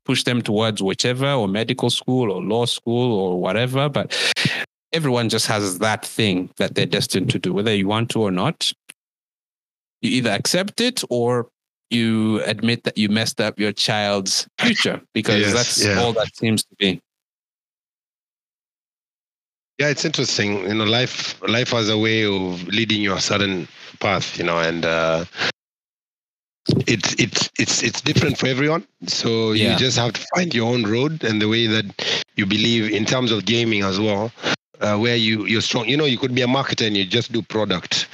[0.06, 4.16] push them towards whichever or medical school or law school or whatever but
[4.92, 8.30] everyone just has that thing that they're destined to do whether you want to or
[8.32, 8.72] not.
[10.02, 11.48] You either accept it or
[11.90, 16.00] you admit that you messed up your child's future because Yes, that's yeah.
[16.00, 17.00] all that seems to be
[19.78, 19.88] yeah.
[19.88, 20.58] It's interesting.
[20.68, 23.66] You know, life life has a way of leading you a certain
[23.98, 24.36] path.
[24.38, 25.24] You know, and uh,
[26.86, 28.84] it's it's it's it's different for everyone.
[29.06, 29.72] So Yeah.
[29.72, 31.86] you just have to find your own road and the way that
[32.36, 34.30] you believe in terms of gaming as well.
[34.80, 35.88] Uh, where you you're strong.
[35.88, 38.06] You know, you could be a marketer and you just do product.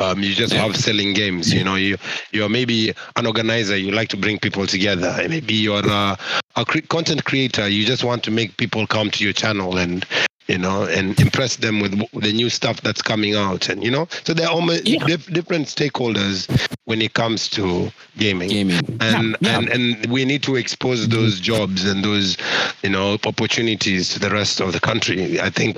[0.00, 1.52] Um, you just love selling games.
[1.52, 1.96] You know, you
[2.32, 3.76] you're maybe an organizer.
[3.76, 5.14] You like to bring people together.
[5.28, 6.16] Maybe you're a,
[6.56, 7.68] a cre- content creator.
[7.68, 10.06] You just want to make people come to your channel and
[10.46, 13.68] you know and impress them with the new stuff that's coming out.
[13.68, 15.04] And you know, so there are almost Yeah.
[15.04, 16.46] dif- different stakeholders
[16.88, 18.48] when it comes to gaming.
[18.48, 18.80] Gaming.
[19.00, 22.38] And Yeah, and and we need to expose those jobs and those
[22.82, 25.38] you know opportunities to the rest of the country.
[25.38, 25.76] I think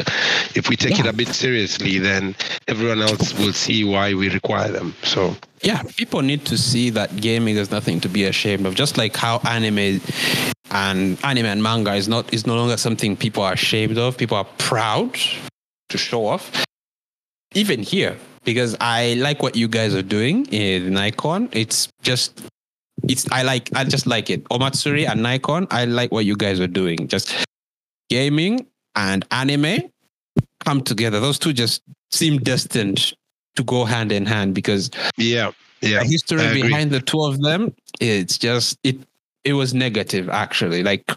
[0.55, 2.37] if we take it a bit seriously then
[2.69, 4.95] everyone else will see why we require them.
[5.03, 5.83] So yeah.
[5.97, 8.77] People need to see that gaming is nothing to be ashamed of.
[8.77, 10.01] Just like how anime
[10.71, 14.17] and anime and manga is not is no longer something people are ashamed of.
[14.17, 15.19] People are proud
[15.89, 16.65] to show off.
[17.53, 22.43] Even here because i like what you guys are doing in nikon it's just
[23.09, 26.61] it's i like i just like it omatsuri and nikon i like what you guys
[26.61, 27.35] are doing just
[28.11, 28.67] gaming
[28.97, 29.79] and anime
[30.65, 31.21] come together.
[31.21, 33.13] Those two just seem destined
[33.57, 35.53] to go hand in hand because Yeah.
[35.81, 36.01] Yeah.
[36.01, 38.99] the history behind the two of them, it's just it
[39.45, 40.83] it was negative actually.
[40.83, 41.11] Like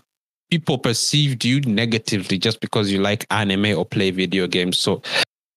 [0.50, 4.78] people perceived you negatively just because you like anime or play video games.
[4.78, 5.02] So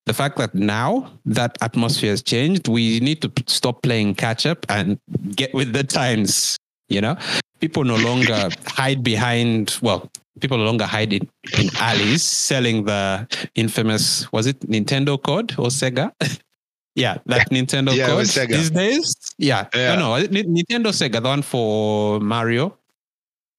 [0.07, 4.47] the fact that now that atmosphere has changed, we need to p- stop playing catch
[4.47, 4.99] up and
[5.35, 6.57] get with the times.
[6.89, 7.17] You know,
[7.61, 9.77] people no longer hide behind.
[9.83, 10.09] Well,
[10.41, 11.29] people no longer hide in,
[11.59, 13.27] in alleys selling the
[13.57, 16.13] infamous was it Nintendo code or Sega?
[16.95, 18.53] yeah, that Nintendo Yeah, code Sega.
[18.53, 19.17] these days.
[19.39, 19.97] Yeah, Yeah.
[19.97, 22.79] no, no, Nintendo Sega, the one for Mario.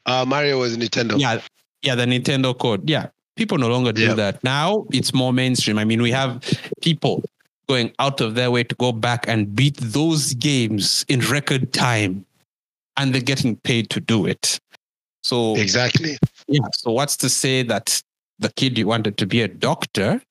[0.05, 1.19] Uh, Mario was Nintendo.
[1.19, 1.41] Yeah,
[1.81, 2.89] yeah, the Nintendo code.
[2.89, 4.13] Yeah, people no longer do Yeah.
[4.15, 4.85] that now.
[4.91, 5.77] It's more mainstream.
[5.77, 6.41] I mean, we have
[6.81, 7.23] people
[7.69, 12.25] going out of their way to go back and beat those games in record time,
[12.97, 14.59] and they're getting paid to do it.
[15.23, 16.17] So Exactly.
[16.47, 16.61] yeah.
[16.73, 18.01] So what's to say that
[18.39, 20.21] the kid you wanted to be a doctor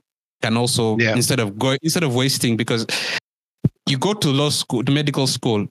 [0.43, 1.15] can also Yeah.
[1.17, 2.87] instead of going instead of wasting because
[3.89, 5.67] you go to law school, to medical school,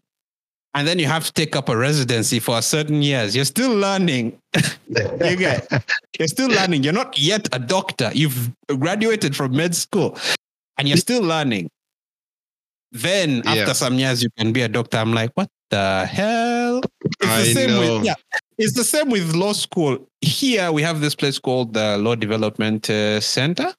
[0.75, 3.35] and then you have to take up a residency for a certain years.
[3.35, 4.37] You're still learning.
[4.89, 5.67] you get
[6.19, 6.83] you're still learning.
[6.83, 8.11] You're not yet a doctor.
[8.13, 10.17] You've graduated from med school
[10.77, 11.69] and you're still learning.
[12.91, 13.73] Then after Yeah.
[13.73, 14.97] some years you can be a doctor.
[14.97, 16.81] I'm like, what the hell?
[17.03, 17.79] It's I the same know.
[17.97, 18.15] with yeah.
[18.57, 20.07] It's the same with law school.
[20.21, 23.73] Here we have this place called the Law Development uh, Center.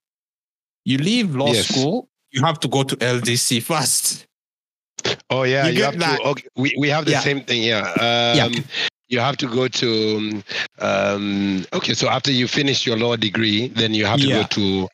[0.85, 1.69] You leave law Yes.
[1.69, 4.26] school, you have to go to LDC first.
[5.31, 6.21] Oh yeah, You you, have that?
[6.21, 6.27] to.
[6.29, 7.21] Okay, we we have the Yeah.
[7.21, 7.63] same thing.
[7.63, 7.83] Yeah.
[8.01, 8.65] Um,
[9.09, 10.43] You have to go to.
[10.81, 14.43] Um, okay, so after you finish your law degree, then you have to Yeah.
[14.43, 14.89] go to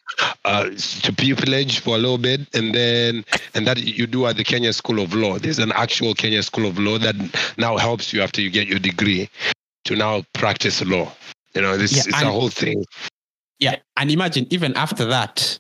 [0.45, 0.65] uh,
[1.05, 4.73] to pupillage for a little bit, and then and that you do at the Kenya
[4.75, 5.39] School of Law.
[5.39, 7.17] There's an actual Kenya School of Law that
[7.57, 9.31] now helps you after you get your degree
[9.87, 11.11] to now practice law.
[11.55, 12.85] You know, this Yeah, it's a whole thing.
[13.61, 13.77] Yeah.
[13.97, 15.59] And imagine even after that,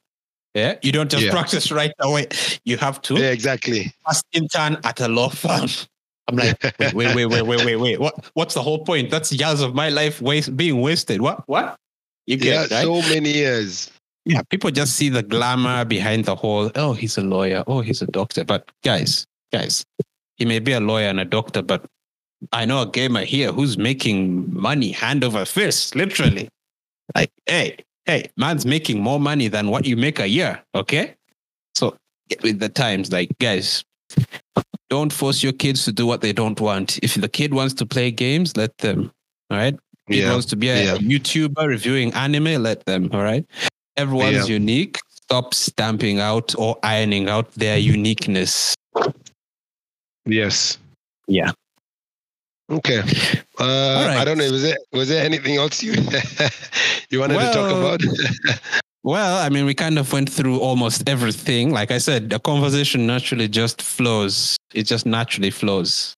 [0.54, 1.30] yeah, you don't just Yeah.
[1.32, 2.26] practice right away.
[2.64, 3.92] You have to Yeah, exactly.
[4.06, 5.68] first intern at a law firm.
[6.28, 8.00] I'm like, wait, wait, wait, wait, wait, wait, wait.
[8.00, 9.10] What what's the whole point?
[9.10, 11.20] That's years of my life waste being wasted.
[11.20, 11.46] What?
[11.48, 11.76] What?
[12.26, 12.82] You Yeah, get right?
[12.84, 13.90] so many years.
[14.24, 18.00] yeah, people just see the glamour behind the whole, oh, he's a lawyer, oh, he's
[18.02, 18.44] a doctor.
[18.44, 19.84] But guys, guys,
[20.36, 21.84] he may be a lawyer and a doctor, but
[22.52, 26.48] I know a gamer here who's making money hand over fist, literally.
[27.16, 30.62] Like, hey, hey, man's making more money than what you make a year.
[30.74, 31.14] Okay.
[31.74, 31.96] So
[32.28, 33.12] get with the times.
[33.12, 33.84] Like, guys,
[34.90, 36.98] don't force your kids to do what they don't want.
[37.02, 39.10] If the kid wants to play games, let them.
[39.50, 39.76] All right.
[40.08, 40.32] Kid Yeah.
[40.32, 40.98] wants to be a yeah.
[40.98, 43.08] YouTuber reviewing anime, let them.
[43.12, 43.44] All right.
[43.96, 44.98] Everyone's unique.
[45.08, 48.74] Stop stamping out or ironing out their uniqueness.
[50.26, 50.78] Yes.
[51.26, 51.52] Yeah.
[52.72, 53.00] Okay.
[53.00, 53.04] Uh,
[54.08, 54.16] right.
[54.18, 54.50] I don't know.
[54.50, 55.92] Was there was there anything else you
[57.10, 58.00] you wanted to talk about?
[59.04, 61.72] Well, I mean, we kind of went through almost everything.
[61.72, 64.56] Like I said, the conversation naturally just flows.
[64.74, 66.14] It just naturally flows.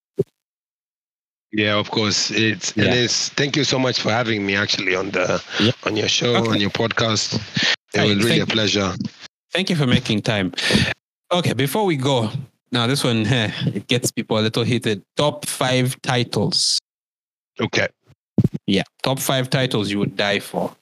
[1.53, 2.31] yeah, of course.
[2.31, 2.85] It's Yeah.
[2.85, 3.31] and it's.
[3.31, 5.73] Thank you so much for having me actually on the Yeah.
[5.85, 6.51] on your show Okay.
[6.51, 7.41] on your podcast.
[7.95, 8.93] It was really a pleasure.
[9.55, 10.53] Thank you for making time.
[11.33, 12.29] Okay, before we go,
[12.75, 15.03] now this one eh, it gets people a little heated.
[15.16, 16.79] Top five titles.
[17.61, 17.89] Okay.
[18.66, 20.75] Yeah, top five titles you would die for.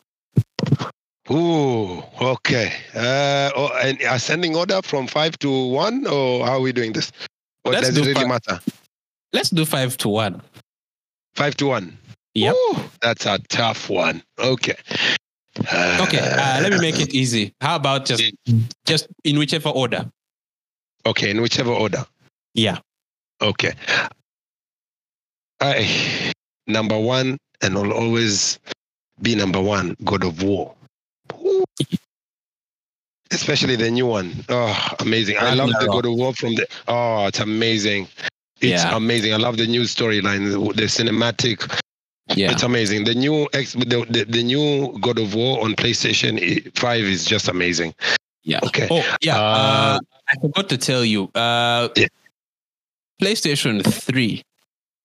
[1.30, 2.02] Ooh.
[2.20, 2.72] Okay.
[2.94, 3.50] Uh.
[3.54, 7.12] Oh, and ascending order from five to one, or how are we doing this?
[7.64, 8.28] Or Let's does do it really five.
[8.28, 8.60] matter?
[9.32, 10.42] Let's do five to one.
[11.34, 11.96] Five to one.
[12.34, 12.54] Yep.
[12.54, 14.22] Ooh, that's a tough one.
[14.38, 14.74] Okay.
[15.58, 17.54] Okay, uh, let me make it easy.
[17.60, 18.24] How about just
[18.86, 20.10] just in whichever order?
[21.06, 22.04] Okay, in whichever order.
[22.54, 22.78] Yeah.
[23.40, 23.72] Okay.
[25.60, 26.32] I
[26.66, 28.58] number one and will always
[29.20, 30.74] be number one, God of War.
[31.40, 31.64] Ooh.
[33.30, 34.44] Especially the new one.
[34.48, 35.36] Oh, amazing.
[35.38, 38.08] I love the God of War from the oh, it's amazing.
[38.60, 38.96] It's Yeah.
[38.96, 39.32] amazing.
[39.32, 41.80] I love the new storyline, the, the cinematic.
[42.36, 42.52] Yeah.
[42.52, 43.04] It's amazing.
[43.04, 46.38] The new X the, the, the new God of War on PlayStation
[46.78, 47.94] 5 is just amazing.
[48.44, 48.60] Yeah.
[48.64, 48.86] Okay.
[48.90, 49.36] Oh, yeah.
[49.38, 49.98] Uh, Uh,
[50.32, 51.28] I forgot to tell you.
[51.34, 52.06] Uh, Yeah.
[53.20, 54.42] PlayStation 3.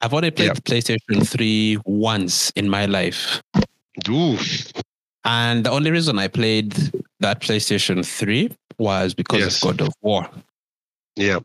[0.02, 0.54] I've only played Yeah.
[0.54, 3.42] PlayStation 3 once in my life.
[4.10, 4.38] Ooh.
[5.26, 6.74] And the only reason I played
[7.20, 9.56] that PlayStation 3 was because Yes.
[9.64, 10.30] of God of War.
[11.16, 11.40] Yeah.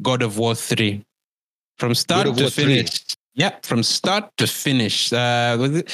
[0.00, 1.02] God of War 3.
[1.78, 2.64] From start to War 3.
[2.64, 2.98] finish.
[3.34, 5.12] Yeah, from start to finish.
[5.12, 5.90] Uh, it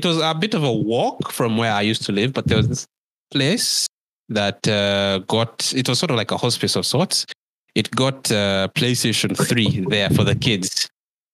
[0.00, 2.56] it was a bit of a walk from where I used to live, but there
[2.58, 2.86] was this
[3.30, 3.86] place
[4.28, 7.26] that uh, got, it was sort of like a hospice of sorts.
[7.74, 10.88] It got uh, PlayStation 3 there for the kids.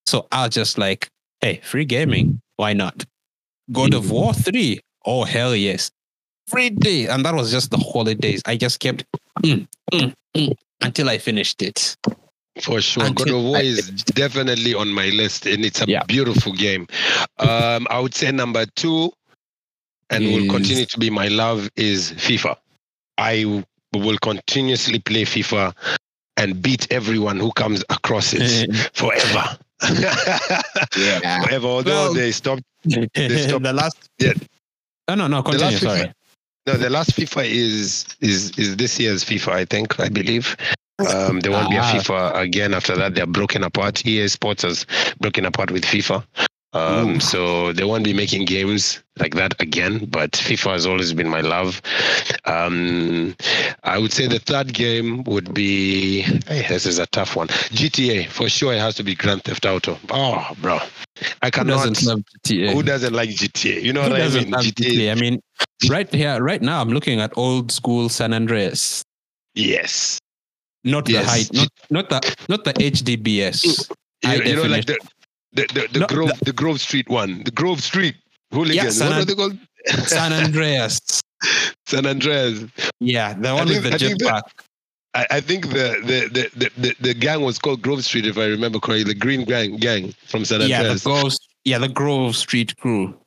[0.06, 1.08] So I was just like,
[1.40, 2.40] hey, free gaming.
[2.56, 3.04] Why not?
[3.72, 4.80] God of War 3.
[5.06, 5.90] Oh, hell yes.
[6.50, 8.42] every day, and that was just the holidays.
[8.44, 9.04] I just kept
[9.42, 11.96] mm, mm, mm, until I finished it.
[12.60, 13.08] For sure.
[13.10, 16.02] God of War is definitely on my list and it's a Yeah.
[16.04, 16.88] beautiful game.
[17.38, 19.12] Um, I would say number two,
[20.10, 22.56] and will continue to be my love, is FIFA.
[23.18, 25.74] I w- will continuously play FIFA
[26.36, 29.58] and beat everyone who comes across it forever.
[30.96, 31.42] Yeah.
[31.44, 31.66] forever.
[31.66, 32.62] Although Well, they stopped.
[32.84, 33.96] They stopped- the last.
[34.18, 34.32] Yeah.
[35.08, 35.64] Oh no, no, continue.
[35.66, 36.12] last FIFA Sorry.
[36.66, 40.56] No, the last FIFA is is is this year's FIFA, I think, I believe.
[41.08, 41.92] Um, there won't be a Ah.
[41.94, 43.14] FIFA again after that.
[43.14, 44.04] They're broken apart.
[44.06, 44.84] EA Sports has
[45.18, 46.22] broken apart with FIFA.
[46.72, 47.20] Um, Ooh.
[47.20, 50.04] so they won't be making games like that again.
[50.06, 51.82] But FIFA has always been my love.
[52.44, 53.34] Um,
[53.82, 56.22] I would say the third game would be.
[56.46, 57.48] Hey, this is a tough one.
[57.48, 58.72] GTA for sure.
[58.72, 59.98] It has to be Grand Theft Auto.
[60.10, 60.78] Oh, bro,
[61.42, 61.80] I cannot.
[61.80, 62.72] Who doesn't love GTA?
[62.72, 63.82] Who doesn't like GTA?
[63.82, 64.50] You know Who what I mean?
[64.50, 65.10] love GTA?
[65.10, 65.40] I mean,
[65.88, 69.02] right here, right now, I'm looking at old school San Andreas.
[69.54, 70.18] Yes.
[70.84, 71.24] Not Yes.
[71.24, 73.90] the height, not not the not the HDBS.
[74.22, 74.98] You, you know, like the.
[75.52, 78.16] The the, the No, Grove the Grove Street one, the Grove Street
[78.52, 78.96] hooligans.
[78.98, 79.58] San what are they called?
[80.06, 81.00] San Andreas.
[81.86, 82.64] San Andreas.
[83.00, 84.64] Yeah, the one with I the think that- jetpack.
[85.12, 88.38] I, I think the the, the, the, the the gang was called Grove Street, if
[88.38, 89.02] I remember correctly.
[89.12, 90.70] The Green Gang gang from San Andreas.
[90.86, 91.00] Yeah, the.
[91.02, 91.32] Grove,
[91.64, 93.18] yeah, the Grove Street crew.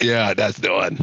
[0.00, 0.96] Yeah, that's the one.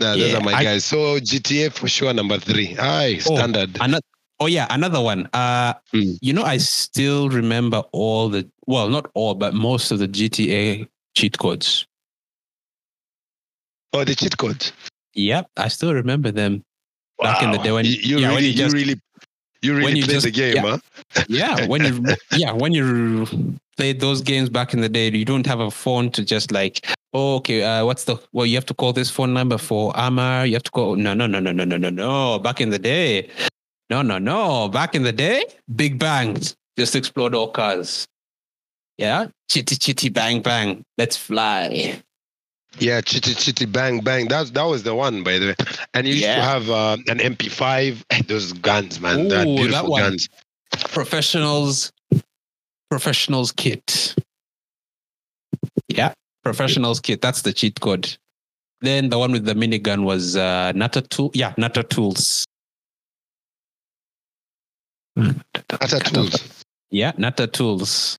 [0.00, 0.84] Nah, those are my I- guys.
[0.86, 2.74] So GTA for sure, number three.
[2.78, 3.76] Aye, Oh, standard.
[3.80, 4.00] Another,
[4.40, 5.28] oh yeah, another one.
[5.32, 6.18] Uh, Mm.
[6.20, 10.88] you know, I still remember all the well, not all, but most of the GTA
[11.14, 11.86] cheat codes.
[13.92, 14.72] oh, the cheat codes.
[15.14, 16.62] Yep, I still remember them.
[17.22, 19.00] Back in the day when- you, you yeah, when really, you just- you really,
[19.62, 20.62] you really you played just- the game, yeah.
[21.14, 21.24] huh?
[21.28, 22.04] Yeah, when you
[22.36, 23.26] yeah when you
[23.76, 26.84] played those games back in the day, you don't have a phone to just like,
[27.12, 30.44] oh, okay, uh, what's the well, you have to call this phone number for armor.
[30.44, 30.96] You have to call.
[30.96, 32.38] No, no, no, no, no, no, no, no.
[32.40, 33.30] Back in the day,
[33.90, 34.68] no, no, no.
[34.68, 38.06] Back in the day, big bangs just explode all cars.
[38.98, 42.00] Yeah, chitty chitty bang bang, let's fly.
[42.78, 44.28] Yeah, chitty chitty bang bang.
[44.28, 45.54] That that was the one, by the way.
[45.94, 48.02] And you used to have uh, an MP5.
[48.10, 49.28] Eh, Those guns, man.
[49.28, 50.02] that Ooh, that beautiful one.
[50.02, 50.28] guns.
[50.90, 51.92] Professionals,
[52.90, 54.14] professionals kit.
[55.88, 56.12] Yeah,
[56.42, 57.20] professionals kit.
[57.20, 58.16] That's the cheat code.
[58.80, 61.30] Then the one with the minigun was uh, Nutter Tool.
[61.34, 62.43] Yeah, Nutter Tools.
[65.16, 66.64] Utter tools.
[66.90, 68.16] Yeah, Nutter Tools.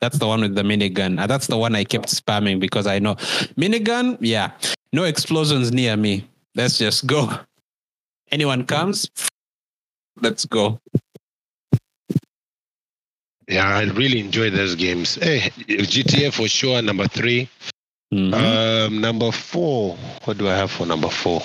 [0.00, 1.18] That's the one with the minigun.
[1.20, 3.16] Uh, that's the one I kept spamming because I know
[3.56, 4.16] minigun.
[4.20, 4.52] Yeah,
[4.92, 6.24] no explosions near me.
[6.54, 7.30] Let's just go.
[8.30, 9.10] Anyone comes,
[10.20, 10.78] let's go.
[13.48, 15.14] Yeah, I really enjoy those games.
[15.16, 16.82] Hey, GTA for sure.
[16.82, 17.48] Number three.
[18.12, 18.34] Mhm.
[18.34, 19.96] Um, number four.
[20.24, 21.42] What do I have for number four?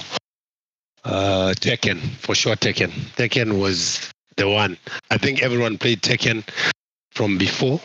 [1.05, 2.55] Uh, Tekken for sure.
[2.55, 2.91] Tekken.
[3.15, 4.77] Tekken was the one.
[5.11, 6.43] I think everyone played Tekken
[7.11, 7.79] from before.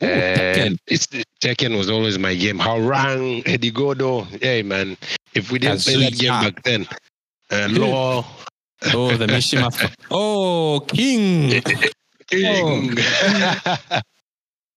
[0.00, 0.66] Tekken.
[0.66, 1.06] And it's
[1.42, 2.58] Tekken was always my game.
[2.58, 4.22] Hwoarang, Eddie Gordo.
[4.40, 4.96] Hey man,
[5.34, 6.86] if we didn't play that game back then,
[7.50, 8.24] uh, Law,
[8.94, 9.92] Oh, the Mishima.
[10.10, 11.60] oh, King.
[12.28, 12.96] King.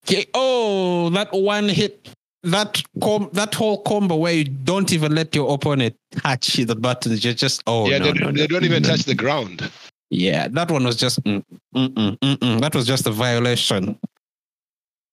[0.07, 0.25] Okay.
[0.33, 2.09] Oh, that one hit,
[2.43, 7.23] that com- that whole combo where you don't even let your opponent touch the buttons.
[7.23, 8.89] You're just oh yeah, no, they, no, they no, don't even no.
[8.89, 9.69] touch the ground.
[10.11, 11.41] Yeah, that one was just mm,
[11.73, 12.59] mm-mm, mm-mm.
[12.59, 13.97] that was just a violation.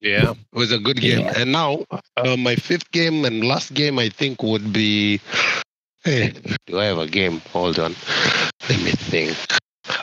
[0.00, 1.20] Yeah, it was a good game.
[1.20, 1.34] Yeah.
[1.36, 1.84] And now,
[2.16, 5.20] uh, my fifth game and last game, I think, would be.
[6.02, 6.32] Hey,
[6.66, 7.40] do I have a game?
[7.52, 7.94] Hold on.
[8.68, 9.36] Let me think.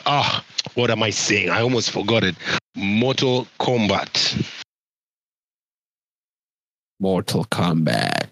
[0.06, 0.42] Ah,
[0.74, 1.50] what am I saying?
[1.50, 2.34] I almost forgot it.
[2.74, 4.50] Mortal Kombat.
[7.00, 8.28] Mortal Kombat.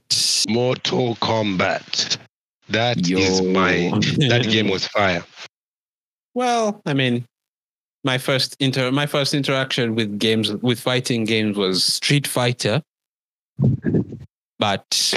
[0.48, 2.16] Mortal Kombat.
[2.70, 3.52] That is Yo.
[3.52, 3.90] my.
[4.28, 5.22] That game was fire.
[6.34, 7.24] Well, I mean,
[8.02, 12.82] my first inter my first interaction with games with fighting games was Street Fighter,
[14.58, 15.14] but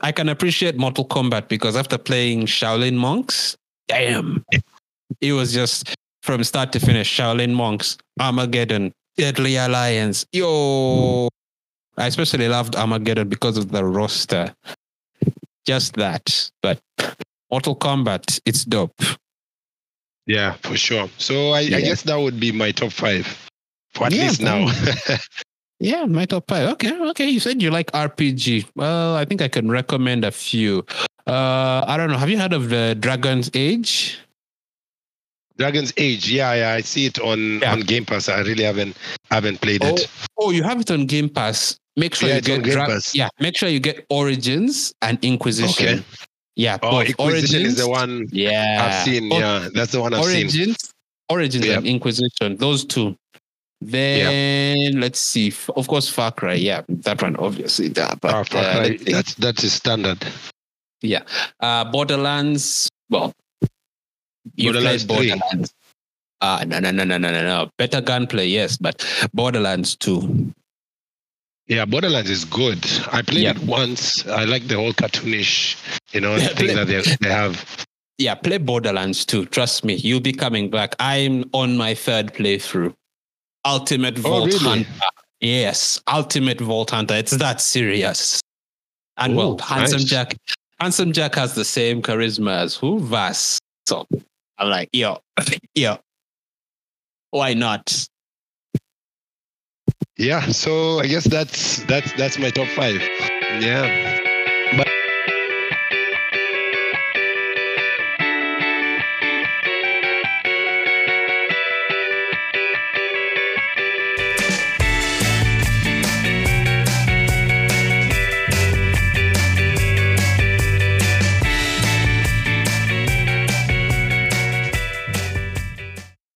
[0.00, 3.56] I can appreciate Mortal Kombat because after playing Shaolin Monks,
[3.88, 4.44] damn,
[5.20, 7.14] it was just from start to finish.
[7.18, 11.28] Shaolin Monks, Armageddon, Deadly Alliance, yo.
[11.96, 14.52] I especially loved Armageddon because of the roster.
[15.64, 16.80] Just that, but
[17.50, 19.00] Mortal Kombat, it's dope.
[20.26, 21.08] Yeah, for sure.
[21.18, 23.26] So I, I guess that would be my top five.
[23.92, 24.68] For at Yeah, least now.
[25.80, 26.68] Yeah, my top five.
[26.70, 27.28] Okay, okay.
[27.28, 28.70] You said you like RPG.
[28.76, 30.86] Well, I think I can recommend a few.
[31.26, 32.16] Uh, I don't know.
[32.16, 34.18] Have you heard of the Dragon's Age?
[35.58, 36.30] Dragon's Age.
[36.30, 36.70] Yeah, yeah.
[36.72, 37.72] I see it on, Yeah.
[37.72, 38.28] on Game Pass.
[38.28, 38.96] I really haven't
[39.30, 40.08] haven't played it.
[40.38, 41.76] Oh, you have it on Game Pass.
[41.96, 43.28] Make sure Yeah, you get Dra- yeah.
[43.40, 45.98] Make sure you get Origins and Inquisition.
[45.98, 46.04] Okay.
[46.56, 46.78] Yeah.
[46.82, 47.08] Oh, both.
[47.08, 48.86] Inquisition is the one Yeah.
[48.86, 49.28] I've seen.
[49.28, 50.44] Both Yeah, that's the one I've seen.
[50.44, 50.92] Origins,
[51.28, 52.56] Origins and Inquisition.
[52.56, 53.16] Those two.
[53.80, 55.52] Then let's see.
[55.76, 56.54] Of course, Far Cry.
[56.54, 57.88] Yeah, that one obviously.
[57.88, 60.24] That, but Ah, Far uh, Cry, let's that's that's a standard.
[61.02, 61.22] Yeah.
[61.60, 62.88] Uh, Borderlands.
[63.10, 63.32] Well,
[64.54, 65.74] you Borderlands played Borderlands.
[66.40, 67.70] Ah, no, no, no, no, no, no, no.
[67.78, 69.02] Better gunplay, yes, but
[69.32, 70.52] Borderlands 2.
[71.66, 72.84] Yeah, Borderlands is good.
[73.10, 73.50] I played Yeah.
[73.52, 74.26] it once.
[74.26, 75.76] I like the whole cartoonish,
[76.12, 77.86] you know, Yeah, thing that they, they have.
[78.18, 79.46] Yeah, play Borderlands too.
[79.46, 80.94] Trust me, you'll be coming back.
[81.00, 82.94] I'm on my third playthrough.
[83.64, 84.58] Ultimate oh, Vault really?
[84.58, 84.90] Hunter.
[85.40, 87.14] Yes, Ultimate Vault Hunter.
[87.14, 88.40] It's that serious.
[89.16, 90.08] And oh, well, Handsome nice.
[90.08, 90.36] Jack.
[90.80, 93.00] Handsome Jack has the same charisma as who?
[93.00, 93.58] Vaas.
[93.86, 94.06] So
[94.58, 95.18] I'm like, yo,
[95.74, 95.98] yo.
[97.30, 98.06] Why not?
[100.16, 103.00] Yeah, so I guess that's that's that's my top five.
[103.60, 103.84] Yeah,
[104.76, 104.88] but